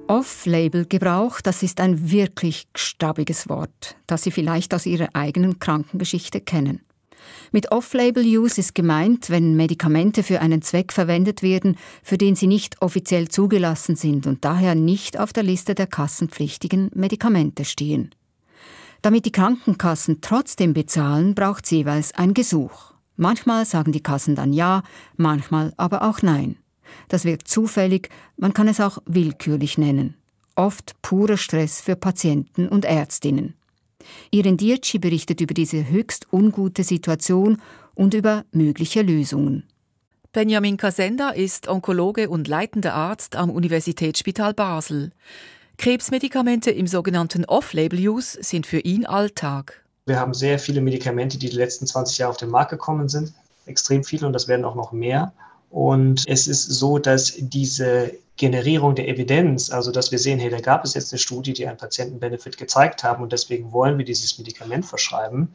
Off-Label-Gebrauch, 0.07 1.41
das 1.41 1.63
ist 1.63 1.81
ein 1.81 2.11
wirklich 2.11 2.67
stabiges 2.75 3.49
Wort, 3.49 3.97
das 4.07 4.23
Sie 4.23 4.31
vielleicht 4.31 4.75
aus 4.75 4.85
Ihrer 4.85 5.09
eigenen 5.15 5.59
Krankengeschichte 5.59 6.41
kennen. 6.41 6.81
Mit 7.53 7.73
Off-Label-Use 7.73 8.61
ist 8.61 8.75
gemeint, 8.75 9.31
wenn 9.31 9.57
Medikamente 9.57 10.23
für 10.23 10.41
einen 10.41 10.61
Zweck 10.61 10.93
verwendet 10.93 11.43
werden, 11.43 11.77
für 12.03 12.19
den 12.19 12.37
sie 12.37 12.47
nicht 12.47 12.83
offiziell 12.83 13.29
zugelassen 13.29 13.97
sind 13.97 14.27
und 14.27 14.45
daher 14.45 14.75
nicht 14.75 15.19
auf 15.19 15.33
der 15.33 15.43
Liste 15.43 15.75
der 15.75 15.87
kassenpflichtigen 15.87 16.91
Medikamente 16.95 17.65
stehen. 17.65 18.15
Damit 19.01 19.25
die 19.25 19.33
Krankenkassen 19.33 20.21
trotzdem 20.21 20.75
bezahlen, 20.75 21.35
braucht 21.35 21.65
es 21.65 21.71
jeweils 21.71 22.13
ein 22.15 22.35
Gesuch. 22.35 22.93
Manchmal 23.17 23.65
sagen 23.65 23.93
die 23.93 24.03
Kassen 24.03 24.35
dann 24.35 24.53
ja, 24.53 24.83
manchmal 25.17 25.73
aber 25.77 26.03
auch 26.03 26.21
nein. 26.21 26.57
Das 27.09 27.25
wirkt 27.25 27.49
zufällig, 27.49 28.09
man 28.37 28.55
kann 28.55 28.69
es 28.69 28.81
auch 28.81 28.99
willkürlich 29.07 29.79
nennen. 29.79 30.15
Oft 30.57 31.01
purer 31.03 31.37
Stress 31.37 31.81
für 31.81 31.97
Patienten 31.97 32.69
und 32.69 32.85
Ärztinnen. 32.85 33.55
Irin 34.31 34.57
Dietschi 34.57 34.99
berichtet 34.99 35.41
über 35.41 35.55
diese 35.55 35.89
höchst 35.89 36.33
ungute 36.33 36.85
Situation 36.85 37.61
und 37.95 38.15
über 38.15 38.45
mögliche 38.53 39.03
Lösungen. 39.03 39.65
Benjamin 40.33 40.77
Kasenda 40.77 41.31
ist 41.31 41.69
Onkologe 41.69 42.29
und 42.29 42.49
leitender 42.49 42.95
Arzt 42.95 43.37
am 43.37 43.51
Universitätsspital 43.51 44.53
Basel. 44.53 45.13
Krebsmedikamente 45.79 46.71
im 46.71 46.87
sogenannten 46.87 47.45
Off-Label-Use 47.45 48.43
sind 48.43 48.67
für 48.67 48.81
ihn 48.81 49.07
Alltag. 49.07 49.85
Wir 50.07 50.19
haben 50.19 50.35
sehr 50.35 50.59
viele 50.59 50.81
Medikamente, 50.81 51.39
die 51.39 51.49
die 51.49 51.57
letzten 51.57 51.87
20 51.87 52.19
Jahre 52.19 52.31
auf 52.31 52.37
den 52.37 52.51
Markt 52.51 52.71
gekommen 52.71 53.09
sind. 53.09 53.33
Extrem 53.67 54.05
viele 54.05 54.27
und 54.27 54.33
das 54.33 54.49
werden 54.49 54.65
auch 54.65 54.75
noch 54.75 54.93
mehr. 54.93 55.33
Und 55.75 56.23
es 56.29 56.47
ist 56.47 56.67
so, 56.67 57.01
dass 57.01 57.35
diese 57.37 58.13
Generierung 58.37 58.95
der 58.95 59.09
Evidenz, 59.09 59.71
also 59.71 59.91
dass 59.91 60.13
wir 60.13 60.21
sehen, 60.21 60.39
hey, 60.39 60.49
da 60.49 60.61
gab 60.61 60.85
es 60.85 60.95
jetzt 60.95 61.13
eine 61.13 61.19
Studie, 61.19 61.53
die 61.53 61.67
einen 61.67 61.79
Patientenbenefit 61.79 62.57
gezeigt 62.57 63.03
haben 63.03 63.25
und 63.25 63.33
deswegen 63.33 63.73
wollen 63.73 63.99
wir 63.99 64.05
dieses 64.05 64.39
Medikament 64.39 64.87
verschreiben, 64.87 65.53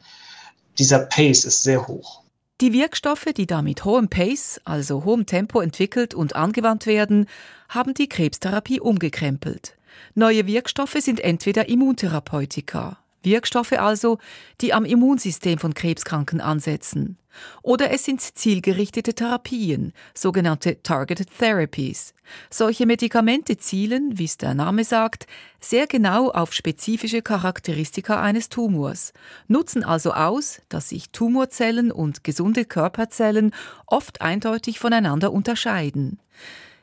dieser 0.78 0.98
Pace 0.98 1.46
ist 1.46 1.62
sehr 1.62 1.88
hoch. 1.88 2.20
Die 2.60 2.74
Wirkstoffe, 2.74 3.28
die 3.34 3.46
da 3.46 3.62
mit 3.62 3.86
hohem 3.86 4.08
Pace, 4.08 4.60
also 4.66 5.06
hohem 5.06 5.24
Tempo 5.24 5.62
entwickelt 5.62 6.12
und 6.12 6.36
angewandt 6.36 6.84
werden, 6.84 7.24
haben 7.70 7.94
die 7.94 8.10
Krebstherapie 8.10 8.78
umgekrempelt. 8.78 9.78
Neue 10.14 10.46
Wirkstoffe 10.46 10.98
sind 11.00 11.20
entweder 11.20 11.70
Immuntherapeutika, 11.70 12.98
Wirkstoffe 13.22 13.72
also, 13.72 14.18
die 14.60 14.74
am 14.74 14.84
Immunsystem 14.84 15.58
von 15.58 15.72
Krebskranken 15.72 16.42
ansetzen. 16.42 17.16
Oder 17.62 17.90
es 17.90 18.04
sind 18.04 18.20
zielgerichtete 18.20 19.14
Therapien, 19.14 19.92
sogenannte 20.14 20.82
Targeted 20.82 21.28
Therapies. 21.38 22.14
Solche 22.50 22.86
Medikamente 22.86 23.56
zielen, 23.56 24.18
wie 24.18 24.24
es 24.24 24.36
der 24.36 24.54
Name 24.54 24.84
sagt, 24.84 25.26
sehr 25.60 25.86
genau 25.86 26.30
auf 26.30 26.52
spezifische 26.52 27.22
Charakteristika 27.22 28.20
eines 28.20 28.48
Tumors, 28.48 29.12
nutzen 29.48 29.84
also 29.84 30.12
aus, 30.12 30.62
dass 30.68 30.88
sich 30.88 31.10
Tumorzellen 31.10 31.90
und 31.90 32.24
gesunde 32.24 32.64
Körperzellen 32.64 33.52
oft 33.86 34.20
eindeutig 34.20 34.78
voneinander 34.78 35.32
unterscheiden. 35.32 36.18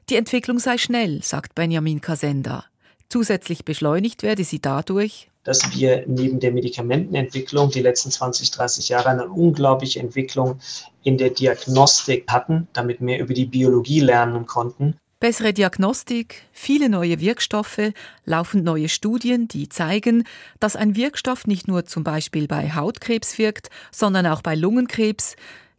Die 0.10 0.16
Entwicklung 0.16 0.60
sei 0.60 0.78
schnell, 0.78 1.22
sagt 1.22 1.56
Benjamin 1.56 2.02
Kasenda. 2.02 2.66
Zusätzlich 3.10 3.66
beschleunigt 3.66 4.24
werde 4.24 4.44
sie 4.44 4.60
dadurch, 4.60 5.30
dass 5.48 5.74
wir 5.74 6.04
neben 6.08 6.42
der 6.42 6.52
Medikamentenentwicklung 6.52 7.72
die 7.72 7.82
letzten 7.82 8.12
20, 8.12 8.52
30 8.52 8.90
Jahre 8.90 9.08
eine 9.08 9.30
unglaubliche 9.30 10.02
Entwicklung 10.02 10.60
in 11.04 11.18
der 11.18 11.30
Diagnostik 11.30 12.26
hatten, 12.30 12.68
damit 12.74 13.00
mehr 13.00 13.22
über 13.22 13.34
die 13.34 13.46
Biologie 13.46 14.02
lernen 14.02 14.46
konnten. 14.46 14.98
Bessere 15.22 15.54
Diagnostik, 15.54 16.44
viele 16.52 16.90
neue 16.90 17.22
Wirkstoffe, 17.22 17.94
laufend 18.26 18.66
neue 18.66 18.90
Studien, 18.90 19.48
die 19.48 19.70
zeigen, 19.70 20.26
dass 20.60 20.76
ein 20.76 20.98
Wirkstoff 20.98 21.48
nicht 21.48 21.66
nur 21.70 21.86
zum 21.86 22.04
Beispiel 22.04 22.48
bei 22.48 22.70
Hautkrebs 22.76 23.38
wirkt, 23.38 23.70
sondern 23.90 24.28
auch 24.28 24.42
bei 24.42 24.54
Lungenkrebs. 24.54 25.38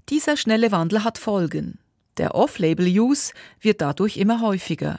Dieser 0.09 0.38
schnelle 0.38 0.72
Wandel 0.72 1.04
hat 1.04 1.18
Folgen. 1.18 1.78
Der 2.16 2.35
Off-Label-Use 2.35 3.35
wird 3.61 3.83
dadurch 3.83 4.16
immer 4.16 4.40
häufiger. 4.40 4.98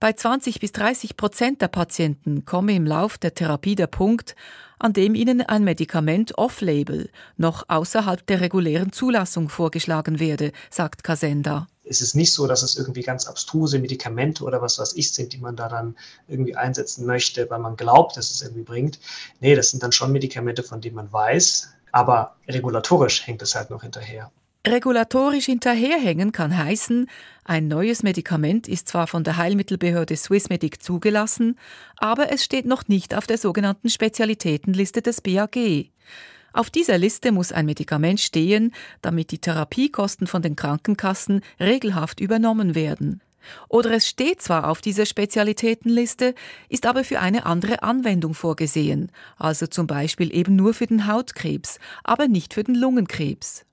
Bei 0.00 0.12
20 0.12 0.60
bis 0.60 0.72
30 0.72 1.16
Prozent 1.16 1.62
der 1.62 1.68
Patienten 1.68 2.44
komme 2.44 2.74
im 2.74 2.86
Lauf 2.86 3.18
der 3.18 3.34
Therapie 3.34 3.74
der 3.74 3.86
Punkt, 3.86 4.34
an 4.78 4.92
dem 4.92 5.14
ihnen 5.14 5.40
ein 5.40 5.64
Medikament 5.64 6.36
off-label, 6.36 7.10
noch 7.36 7.64
außerhalb 7.68 8.26
der 8.26 8.40
regulären 8.40 8.92
Zulassung 8.92 9.48
vorgeschlagen 9.48 10.20
werde, 10.20 10.52
sagt 10.70 11.04
Kasenda. 11.04 11.66
Es 11.84 12.00
ist 12.00 12.14
nicht 12.14 12.32
so, 12.32 12.46
dass 12.46 12.62
es 12.62 12.76
irgendwie 12.76 13.02
ganz 13.02 13.26
abstruse 13.26 13.78
Medikamente 13.78 14.42
oder 14.44 14.62
was 14.62 14.78
weiß 14.78 14.94
ich 14.94 15.12
sind, 15.12 15.32
die 15.32 15.38
man 15.38 15.54
da 15.54 15.68
dann 15.68 15.96
irgendwie 16.28 16.56
einsetzen 16.56 17.04
möchte, 17.04 17.48
weil 17.50 17.58
man 17.58 17.76
glaubt, 17.76 18.16
dass 18.16 18.30
es 18.30 18.42
irgendwie 18.42 18.62
bringt. 18.62 18.98
Nee, 19.40 19.54
das 19.54 19.70
sind 19.70 19.82
dann 19.82 19.92
schon 19.92 20.10
Medikamente, 20.12 20.62
von 20.62 20.80
denen 20.80 20.96
man 20.96 21.12
weiß, 21.12 21.68
aber 21.92 22.36
regulatorisch 22.48 23.26
hängt 23.26 23.42
es 23.42 23.54
halt 23.54 23.70
noch 23.70 23.82
hinterher. 23.82 24.30
Regulatorisch 24.66 25.44
hinterherhängen 25.44 26.32
kann 26.32 26.56
heißen, 26.56 27.06
ein 27.44 27.68
neues 27.68 28.02
Medikament 28.02 28.66
ist 28.66 28.88
zwar 28.88 29.06
von 29.06 29.22
der 29.22 29.36
Heilmittelbehörde 29.36 30.16
Swissmedic 30.16 30.82
zugelassen, 30.82 31.58
aber 31.98 32.32
es 32.32 32.42
steht 32.42 32.64
noch 32.64 32.88
nicht 32.88 33.14
auf 33.14 33.26
der 33.26 33.36
sogenannten 33.36 33.90
Spezialitätenliste 33.90 35.02
des 35.02 35.20
BAG. 35.20 35.90
Auf 36.54 36.70
dieser 36.70 36.96
Liste 36.96 37.30
muss 37.30 37.52
ein 37.52 37.66
Medikament 37.66 38.20
stehen, 38.20 38.72
damit 39.02 39.32
die 39.32 39.38
Therapiekosten 39.38 40.26
von 40.26 40.40
den 40.40 40.56
Krankenkassen 40.56 41.42
regelhaft 41.60 42.20
übernommen 42.20 42.74
werden. 42.74 43.20
Oder 43.68 43.90
es 43.90 44.08
steht 44.08 44.40
zwar 44.40 44.70
auf 44.70 44.80
dieser 44.80 45.04
Spezialitätenliste, 45.04 46.34
ist 46.70 46.86
aber 46.86 47.04
für 47.04 47.20
eine 47.20 47.44
andere 47.44 47.82
Anwendung 47.82 48.32
vorgesehen, 48.32 49.12
also 49.36 49.66
zum 49.66 49.86
Beispiel 49.86 50.34
eben 50.34 50.56
nur 50.56 50.72
für 50.72 50.86
den 50.86 51.06
Hautkrebs, 51.06 51.78
aber 52.02 52.28
nicht 52.28 52.54
für 52.54 52.64
den 52.64 52.76
Lungenkrebs. 52.76 53.66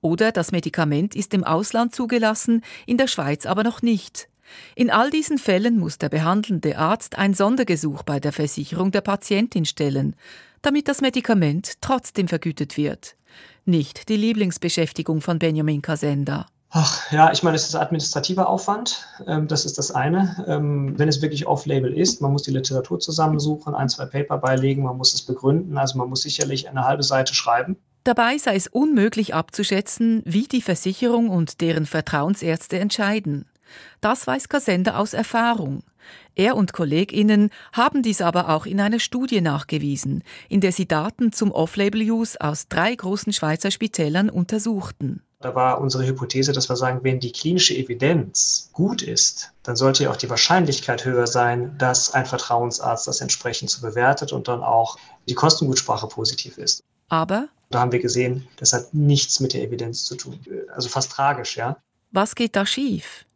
Oder 0.00 0.32
das 0.32 0.52
Medikament 0.52 1.14
ist 1.16 1.34
im 1.34 1.44
Ausland 1.44 1.94
zugelassen, 1.94 2.62
in 2.86 2.96
der 2.98 3.08
Schweiz 3.08 3.46
aber 3.46 3.64
noch 3.64 3.82
nicht. 3.82 4.28
In 4.74 4.90
all 4.90 5.10
diesen 5.10 5.38
Fällen 5.38 5.78
muss 5.78 5.98
der 5.98 6.08
behandelnde 6.08 6.78
Arzt 6.78 7.18
ein 7.18 7.34
Sondergesuch 7.34 8.02
bei 8.02 8.20
der 8.20 8.32
Versicherung 8.32 8.90
der 8.90 9.02
Patientin 9.02 9.64
stellen, 9.64 10.16
damit 10.62 10.88
das 10.88 11.00
Medikament 11.00 11.74
trotzdem 11.80 12.28
vergütet 12.28 12.76
wird. 12.76 13.16
Nicht 13.64 14.08
die 14.08 14.16
Lieblingsbeschäftigung 14.16 15.20
von 15.20 15.38
Benjamin 15.38 15.82
Kasenda. 15.82 16.46
Ach, 16.70 17.10
ja, 17.10 17.32
ich 17.32 17.42
meine, 17.42 17.56
es 17.56 17.66
ist 17.66 17.74
administrativer 17.74 18.48
Aufwand. 18.48 19.06
Ähm, 19.26 19.48
das 19.48 19.64
ist 19.64 19.78
das 19.78 19.90
eine. 19.90 20.44
Ähm, 20.46 20.98
wenn 20.98 21.08
es 21.08 21.22
wirklich 21.22 21.46
off-label 21.46 21.92
ist, 21.96 22.20
man 22.20 22.32
muss 22.32 22.42
die 22.42 22.50
Literatur 22.50 23.00
zusammensuchen, 23.00 23.74
ein, 23.74 23.88
zwei 23.88 24.04
Paper 24.04 24.36
beilegen, 24.36 24.82
man 24.82 24.98
muss 24.98 25.14
es 25.14 25.22
begründen. 25.22 25.78
Also 25.78 25.96
man 25.96 26.10
muss 26.10 26.22
sicherlich 26.22 26.68
eine 26.68 26.84
halbe 26.84 27.02
Seite 27.02 27.34
schreiben. 27.34 27.76
Dabei 28.08 28.38
sei 28.38 28.56
es 28.56 28.68
unmöglich 28.68 29.34
abzuschätzen, 29.34 30.22
wie 30.24 30.44
die 30.44 30.62
Versicherung 30.62 31.28
und 31.28 31.60
deren 31.60 31.84
Vertrauensärzte 31.84 32.78
entscheiden. 32.78 33.44
Das 34.00 34.26
weiß 34.26 34.48
Kasenda 34.48 34.96
aus 34.96 35.12
Erfahrung. 35.12 35.82
Er 36.34 36.56
und 36.56 36.72
KollegInnen 36.72 37.50
haben 37.74 38.02
dies 38.02 38.22
aber 38.22 38.48
auch 38.48 38.64
in 38.64 38.80
einer 38.80 38.98
Studie 38.98 39.42
nachgewiesen, 39.42 40.24
in 40.48 40.62
der 40.62 40.72
sie 40.72 40.88
Daten 40.88 41.32
zum 41.32 41.52
Off-Label-Use 41.52 42.40
aus 42.40 42.68
drei 42.68 42.94
großen 42.94 43.34
Schweizer 43.34 43.70
Spitälern 43.70 44.30
untersuchten. 44.30 45.22
Da 45.40 45.54
war 45.54 45.78
unsere 45.78 46.06
Hypothese, 46.06 46.52
dass 46.52 46.70
wir 46.70 46.76
sagen, 46.76 47.00
wenn 47.02 47.20
die 47.20 47.32
klinische 47.32 47.74
Evidenz 47.76 48.70
gut 48.72 49.02
ist, 49.02 49.52
dann 49.62 49.76
sollte 49.76 50.04
ja 50.04 50.10
auch 50.10 50.16
die 50.16 50.30
Wahrscheinlichkeit 50.30 51.04
höher 51.04 51.26
sein, 51.26 51.76
dass 51.76 52.14
ein 52.14 52.24
Vertrauensarzt 52.24 53.06
das 53.06 53.20
entsprechend 53.20 53.68
so 53.68 53.86
bewertet 53.86 54.32
und 54.32 54.48
dann 54.48 54.62
auch 54.62 54.96
die 55.28 55.34
Kostengutsprache 55.34 56.06
positiv 56.06 56.56
ist. 56.56 56.80
Aber 57.10 57.48
da 57.70 57.80
haben 57.80 57.92
wir 57.92 58.00
gesehen, 58.00 58.46
das 58.56 58.72
hat 58.72 58.94
nichts 58.94 59.40
mit 59.40 59.52
der 59.52 59.62
Evidenz 59.62 60.04
zu 60.04 60.16
tun. 60.16 60.38
Also 60.74 60.88
fast 60.88 61.12
tragisch, 61.12 61.56
ja. 61.56 61.76
Was 62.10 62.34
geht 62.34 62.56
da 62.56 62.64
schief? 62.64 63.26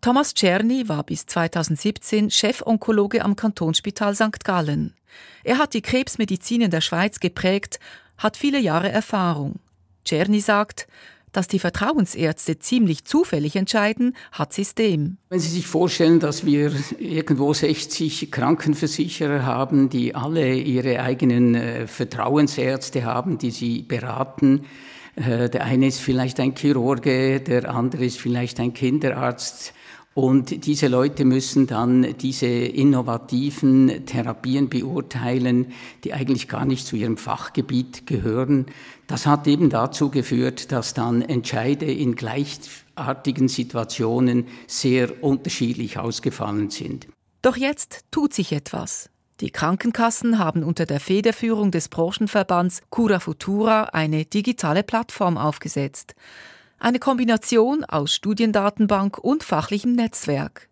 Thomas 0.00 0.34
Czerny 0.34 0.88
war 0.88 1.04
bis 1.04 1.26
2017 1.26 2.30
Chefonkologe 2.30 3.24
am 3.24 3.36
Kantonsspital 3.36 4.14
St. 4.14 4.44
Gallen. 4.44 4.94
Er 5.44 5.58
hat 5.58 5.74
die 5.74 5.82
Krebsmedizin 5.82 6.60
in 6.60 6.70
der 6.70 6.80
Schweiz 6.80 7.20
geprägt, 7.20 7.80
hat 8.18 8.36
viele 8.36 8.58
Jahre 8.58 8.90
Erfahrung. 8.90 9.60
Czerny 10.04 10.40
sagt, 10.40 10.86
dass 11.36 11.48
die 11.48 11.58
Vertrauensärzte 11.58 12.58
ziemlich 12.58 13.04
zufällig 13.04 13.56
entscheiden, 13.56 14.16
hat 14.32 14.54
System. 14.54 15.18
Wenn 15.28 15.38
Sie 15.38 15.50
sich 15.50 15.66
vorstellen, 15.66 16.18
dass 16.18 16.46
wir 16.46 16.72
irgendwo 16.98 17.52
60 17.52 18.30
Krankenversicherer 18.30 19.44
haben, 19.44 19.90
die 19.90 20.14
alle 20.14 20.54
ihre 20.54 21.00
eigenen 21.00 21.54
äh, 21.54 21.86
Vertrauensärzte 21.86 23.04
haben, 23.04 23.36
die 23.36 23.50
sie 23.50 23.82
beraten, 23.82 24.64
äh, 25.16 25.50
der 25.50 25.64
eine 25.64 25.88
ist 25.88 26.00
vielleicht 26.00 26.40
ein 26.40 26.54
Chirurge, 26.56 27.40
der 27.40 27.68
andere 27.74 28.06
ist 28.06 28.18
vielleicht 28.18 28.58
ein 28.58 28.72
Kinderarzt 28.72 29.74
Und 30.16 30.64
diese 30.64 30.88
Leute 30.88 31.26
müssen 31.26 31.66
dann 31.66 32.16
diese 32.16 32.46
innovativen 32.46 34.06
Therapien 34.06 34.70
beurteilen, 34.70 35.74
die 36.04 36.14
eigentlich 36.14 36.48
gar 36.48 36.64
nicht 36.64 36.86
zu 36.86 36.96
ihrem 36.96 37.18
Fachgebiet 37.18 38.06
gehören. 38.06 38.64
Das 39.08 39.26
hat 39.26 39.46
eben 39.46 39.68
dazu 39.68 40.08
geführt, 40.08 40.72
dass 40.72 40.94
dann 40.94 41.20
Entscheide 41.20 41.84
in 41.84 42.14
gleichartigen 42.14 43.48
Situationen 43.48 44.46
sehr 44.66 45.22
unterschiedlich 45.22 45.98
ausgefallen 45.98 46.70
sind. 46.70 47.08
Doch 47.42 47.58
jetzt 47.58 48.06
tut 48.10 48.32
sich 48.32 48.52
etwas. 48.52 49.10
Die 49.40 49.50
Krankenkassen 49.50 50.38
haben 50.38 50.62
unter 50.62 50.86
der 50.86 50.98
Federführung 50.98 51.72
des 51.72 51.90
Branchenverbands 51.90 52.80
Cura 52.88 53.20
Futura 53.20 53.90
eine 53.92 54.24
digitale 54.24 54.82
Plattform 54.82 55.36
aufgesetzt. 55.36 56.14
Eine 56.78 56.98
Kombination 56.98 57.84
aus 57.84 58.14
Studiendatenbank 58.14 59.18
und 59.18 59.42
fachlichem 59.42 59.92
Netzwerk. 59.92 60.68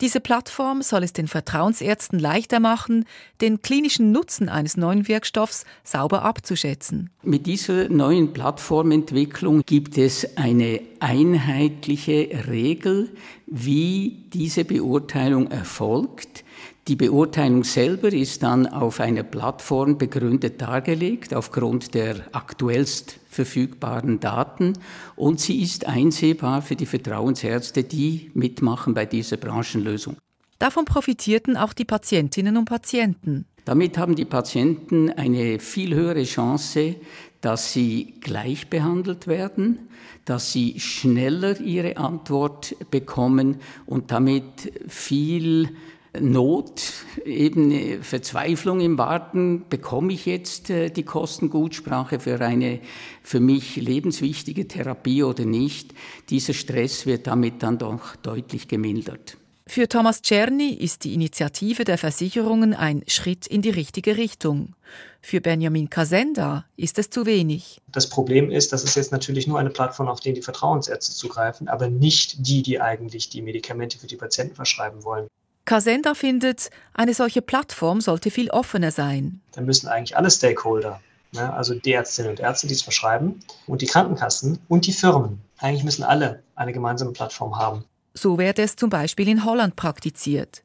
Diese 0.00 0.20
Plattform 0.20 0.80
soll 0.80 1.02
es 1.02 1.12
den 1.12 1.28
Vertrauensärzten 1.28 2.18
leichter 2.18 2.60
machen, 2.60 3.04
den 3.40 3.60
klinischen 3.60 4.12
Nutzen 4.12 4.48
eines 4.48 4.76
neuen 4.76 5.08
Wirkstoffs 5.08 5.64
sauber 5.84 6.22
abzuschätzen. 6.22 7.10
Mit 7.22 7.46
dieser 7.46 7.88
neuen 7.88 8.32
Plattformentwicklung 8.32 9.62
gibt 9.66 9.98
es 9.98 10.36
eine 10.38 10.80
einheitliche 11.00 12.46
Regel, 12.48 13.10
wie 13.46 14.24
diese 14.32 14.64
Beurteilung 14.64 15.50
erfolgt. 15.50 16.44
Die 16.88 16.96
Beurteilung 16.96 17.62
selber 17.62 18.12
ist 18.12 18.42
dann 18.42 18.66
auf 18.66 19.00
einer 19.00 19.22
Plattform 19.22 19.98
begründet 19.98 20.60
dargelegt, 20.60 21.34
aufgrund 21.34 21.94
der 21.94 22.16
aktuellst 22.32 23.20
verfügbaren 23.28 24.18
Daten 24.18 24.72
und 25.14 25.40
sie 25.40 25.62
ist 25.62 25.86
einsehbar 25.86 26.62
für 26.62 26.76
die 26.76 26.86
Vertrauensärzte, 26.86 27.84
die 27.84 28.30
mitmachen 28.34 28.94
bei 28.94 29.06
dieser 29.06 29.36
Branchenlösung. 29.36 30.16
Davon 30.58 30.84
profitierten 30.84 31.56
auch 31.56 31.72
die 31.72 31.84
Patientinnen 31.84 32.56
und 32.56 32.64
Patienten. 32.64 33.46
Damit 33.64 33.98
haben 33.98 34.16
die 34.16 34.24
Patienten 34.24 35.10
eine 35.10 35.58
viel 35.58 35.94
höhere 35.94 36.24
Chance, 36.24 36.96
dass 37.40 37.72
sie 37.72 38.14
gleich 38.20 38.68
behandelt 38.68 39.26
werden, 39.26 39.88
dass 40.24 40.52
sie 40.52 40.80
schneller 40.80 41.60
ihre 41.60 41.98
Antwort 41.98 42.74
bekommen 42.90 43.56
und 43.86 44.10
damit 44.10 44.72
viel 44.88 45.70
Not, 46.18 46.82
eben 47.24 48.02
Verzweiflung 48.02 48.80
im 48.80 48.98
Warten, 48.98 49.64
bekomme 49.68 50.12
ich 50.12 50.26
jetzt 50.26 50.68
äh, 50.68 50.90
die 50.90 51.04
Kostengutsprache 51.04 52.18
für 52.18 52.40
eine 52.40 52.80
für 53.22 53.38
mich 53.38 53.76
lebenswichtige 53.76 54.66
Therapie 54.66 55.22
oder 55.22 55.44
nicht, 55.44 55.94
dieser 56.28 56.52
Stress 56.52 57.06
wird 57.06 57.28
damit 57.28 57.62
dann 57.62 57.78
doch 57.78 58.16
deutlich 58.16 58.66
gemildert. 58.66 59.36
Für 59.68 59.88
Thomas 59.88 60.20
Czerny 60.20 60.74
ist 60.74 61.04
die 61.04 61.14
Initiative 61.14 61.84
der 61.84 61.96
Versicherungen 61.96 62.74
ein 62.74 63.04
Schritt 63.06 63.46
in 63.46 63.62
die 63.62 63.70
richtige 63.70 64.16
Richtung. 64.16 64.74
Für 65.20 65.40
Benjamin 65.40 65.88
Kasenda 65.88 66.64
ist 66.76 66.98
es 66.98 67.08
zu 67.08 67.24
wenig. 67.24 67.80
Das 67.86 68.08
Problem 68.08 68.50
ist, 68.50 68.72
dass 68.72 68.82
es 68.82 68.96
jetzt 68.96 69.12
natürlich 69.12 69.46
nur 69.46 69.60
eine 69.60 69.70
Plattform, 69.70 70.08
auf 70.08 70.18
die 70.18 70.32
die 70.32 70.42
Vertrauensärzte 70.42 71.12
zugreifen, 71.12 71.68
aber 71.68 71.88
nicht 71.88 72.48
die, 72.48 72.62
die 72.62 72.80
eigentlich 72.80 73.28
die 73.28 73.42
Medikamente 73.42 73.96
für 73.96 74.08
die 74.08 74.16
Patienten 74.16 74.56
verschreiben 74.56 75.04
wollen. 75.04 75.28
Kasenda 75.70 76.14
findet, 76.14 76.68
eine 76.94 77.14
solche 77.14 77.42
Plattform 77.42 78.00
sollte 78.00 78.32
viel 78.32 78.50
offener 78.50 78.90
sein. 78.90 79.40
Da 79.52 79.60
müssen 79.60 79.86
eigentlich 79.86 80.16
alle 80.16 80.28
Stakeholder, 80.28 81.00
ne, 81.30 81.52
also 81.52 81.74
die 81.74 81.92
Ärztinnen 81.92 82.32
und 82.32 82.40
Ärzte, 82.40 82.66
die 82.66 82.74
es 82.74 82.82
verschreiben, 82.82 83.38
und 83.68 83.80
die 83.80 83.86
Krankenkassen 83.86 84.58
und 84.66 84.88
die 84.88 84.92
Firmen, 84.92 85.40
eigentlich 85.58 85.84
müssen 85.84 86.02
alle 86.02 86.42
eine 86.56 86.72
gemeinsame 86.72 87.12
Plattform 87.12 87.56
haben. 87.56 87.84
So 88.14 88.36
werde 88.36 88.62
es 88.62 88.74
zum 88.74 88.90
Beispiel 88.90 89.28
in 89.28 89.44
Holland 89.44 89.76
praktiziert. 89.76 90.64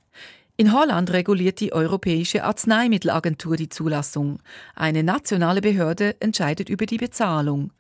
In 0.58 0.74
Holland 0.74 1.14
reguliert 1.14 1.60
die 1.60 1.72
Europäische 1.72 2.44
Arzneimittelagentur 2.44 3.58
die 3.58 3.70
Zulassung. 3.70 4.40
Eine 4.74 5.04
nationale 5.04 5.62
Behörde 5.62 6.20
entscheidet 6.20 6.68
über 6.68 6.88
die 6.88 6.98
Bezahlung. 6.98 7.72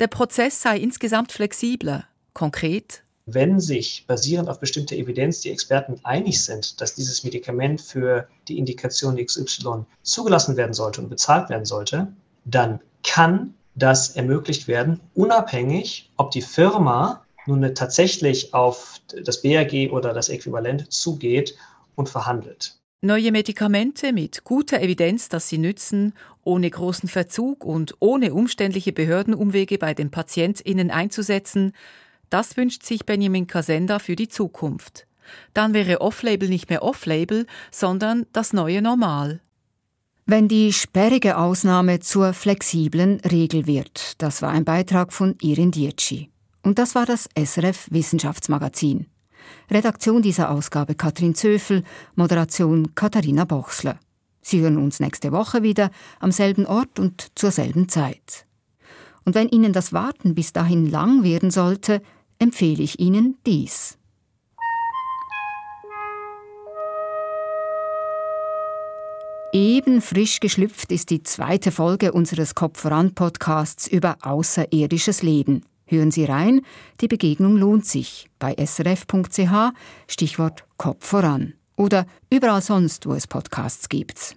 Der 0.00 0.08
Prozess 0.08 0.60
sei 0.60 0.78
insgesamt 0.78 1.30
flexibler. 1.30 2.06
Konkret 2.32 3.04
wenn 3.26 3.60
sich 3.60 4.04
basierend 4.06 4.48
auf 4.48 4.60
bestimmter 4.60 4.96
Evidenz 4.96 5.40
die 5.40 5.50
Experten 5.50 6.00
einig 6.04 6.42
sind, 6.42 6.80
dass 6.80 6.94
dieses 6.94 7.24
Medikament 7.24 7.80
für 7.80 8.28
die 8.48 8.58
Indikation 8.58 9.16
XY 9.16 9.84
zugelassen 10.02 10.56
werden 10.56 10.74
sollte 10.74 11.00
und 11.00 11.08
bezahlt 11.08 11.48
werden 11.48 11.64
sollte, 11.64 12.12
dann 12.44 12.80
kann 13.02 13.54
das 13.74 14.10
ermöglicht 14.10 14.68
werden, 14.68 15.00
unabhängig, 15.14 16.10
ob 16.16 16.30
die 16.30 16.42
Firma 16.42 17.24
nun 17.46 17.74
tatsächlich 17.74 18.54
auf 18.54 19.00
das 19.24 19.42
BAG 19.42 19.90
oder 19.90 20.12
das 20.12 20.28
Äquivalent 20.28 20.92
zugeht 20.92 21.56
und 21.94 22.08
verhandelt. 22.08 22.78
Neue 23.02 23.32
Medikamente 23.32 24.14
mit 24.14 24.44
guter 24.44 24.80
Evidenz, 24.80 25.28
dass 25.28 25.48
sie 25.50 25.58
nützen, 25.58 26.14
ohne 26.42 26.70
großen 26.70 27.08
Verzug 27.08 27.64
und 27.64 27.94
ohne 28.00 28.32
umständliche 28.32 28.92
Behördenumwege 28.92 29.76
bei 29.76 29.92
den 29.92 30.10
PatientInnen 30.10 30.90
einzusetzen, 30.90 31.74
das 32.30 32.56
wünscht 32.56 32.84
sich 32.84 33.04
Benjamin 33.04 33.46
Kasenda 33.46 33.98
für 33.98 34.16
die 34.16 34.28
Zukunft. 34.28 35.06
Dann 35.52 35.74
wäre 35.74 36.00
Off-Label 36.00 36.48
nicht 36.48 36.70
mehr 36.70 36.82
Off-Label, 36.82 37.46
sondern 37.70 38.26
das 38.32 38.52
neue 38.52 38.82
Normal. 38.82 39.40
Wenn 40.26 40.48
die 40.48 40.72
sperrige 40.72 41.36
Ausnahme 41.36 42.00
zur 42.00 42.32
flexiblen 42.32 43.20
Regel 43.20 43.66
wird, 43.66 44.22
das 44.22 44.40
war 44.40 44.50
ein 44.50 44.64
Beitrag 44.64 45.12
von 45.12 45.36
Irin 45.42 45.70
Dietschi. 45.70 46.30
Und 46.62 46.78
das 46.78 46.94
war 46.94 47.04
das 47.04 47.28
SRF 47.36 47.88
Wissenschaftsmagazin. 47.90 49.06
Redaktion 49.70 50.22
dieser 50.22 50.50
Ausgabe 50.50 50.94
Katrin 50.94 51.34
Zöfel, 51.34 51.84
Moderation 52.14 52.94
Katharina 52.94 53.44
Bochsler. 53.44 53.98
Sie 54.40 54.60
hören 54.60 54.78
uns 54.78 55.00
nächste 55.00 55.30
Woche 55.32 55.62
wieder 55.62 55.90
am 56.20 56.32
selben 56.32 56.66
Ort 56.66 56.98
und 56.98 57.28
zur 57.34 57.50
selben 57.50 57.88
Zeit. 57.88 58.46
Und 59.24 59.34
wenn 59.34 59.48
Ihnen 59.48 59.72
das 59.72 59.92
Warten 59.92 60.34
bis 60.34 60.52
dahin 60.52 60.90
lang 60.90 61.22
werden 61.22 61.50
sollte, 61.50 62.02
empfehle 62.38 62.82
ich 62.82 63.00
Ihnen 63.00 63.38
dies. 63.46 63.98
Eben 69.52 70.00
frisch 70.00 70.40
geschlüpft 70.40 70.90
ist 70.90 71.10
die 71.10 71.22
zweite 71.22 71.70
Folge 71.70 72.10
unseres 72.10 72.56
Kopf 72.56 72.80
voran 72.80 73.14
Podcasts 73.14 73.86
über 73.86 74.16
außerirdisches 74.22 75.22
Leben. 75.22 75.64
Hören 75.86 76.10
Sie 76.10 76.24
rein, 76.24 76.62
die 77.00 77.06
Begegnung 77.06 77.56
lohnt 77.56 77.86
sich 77.86 78.28
bei 78.40 78.54
srf.ch 78.54 79.72
Stichwort 80.08 80.64
Kopf 80.76 81.06
voran 81.06 81.54
oder 81.76 82.06
überall 82.30 82.62
sonst, 82.62 83.06
wo 83.06 83.12
es 83.14 83.28
Podcasts 83.28 83.88
gibt. 83.88 84.36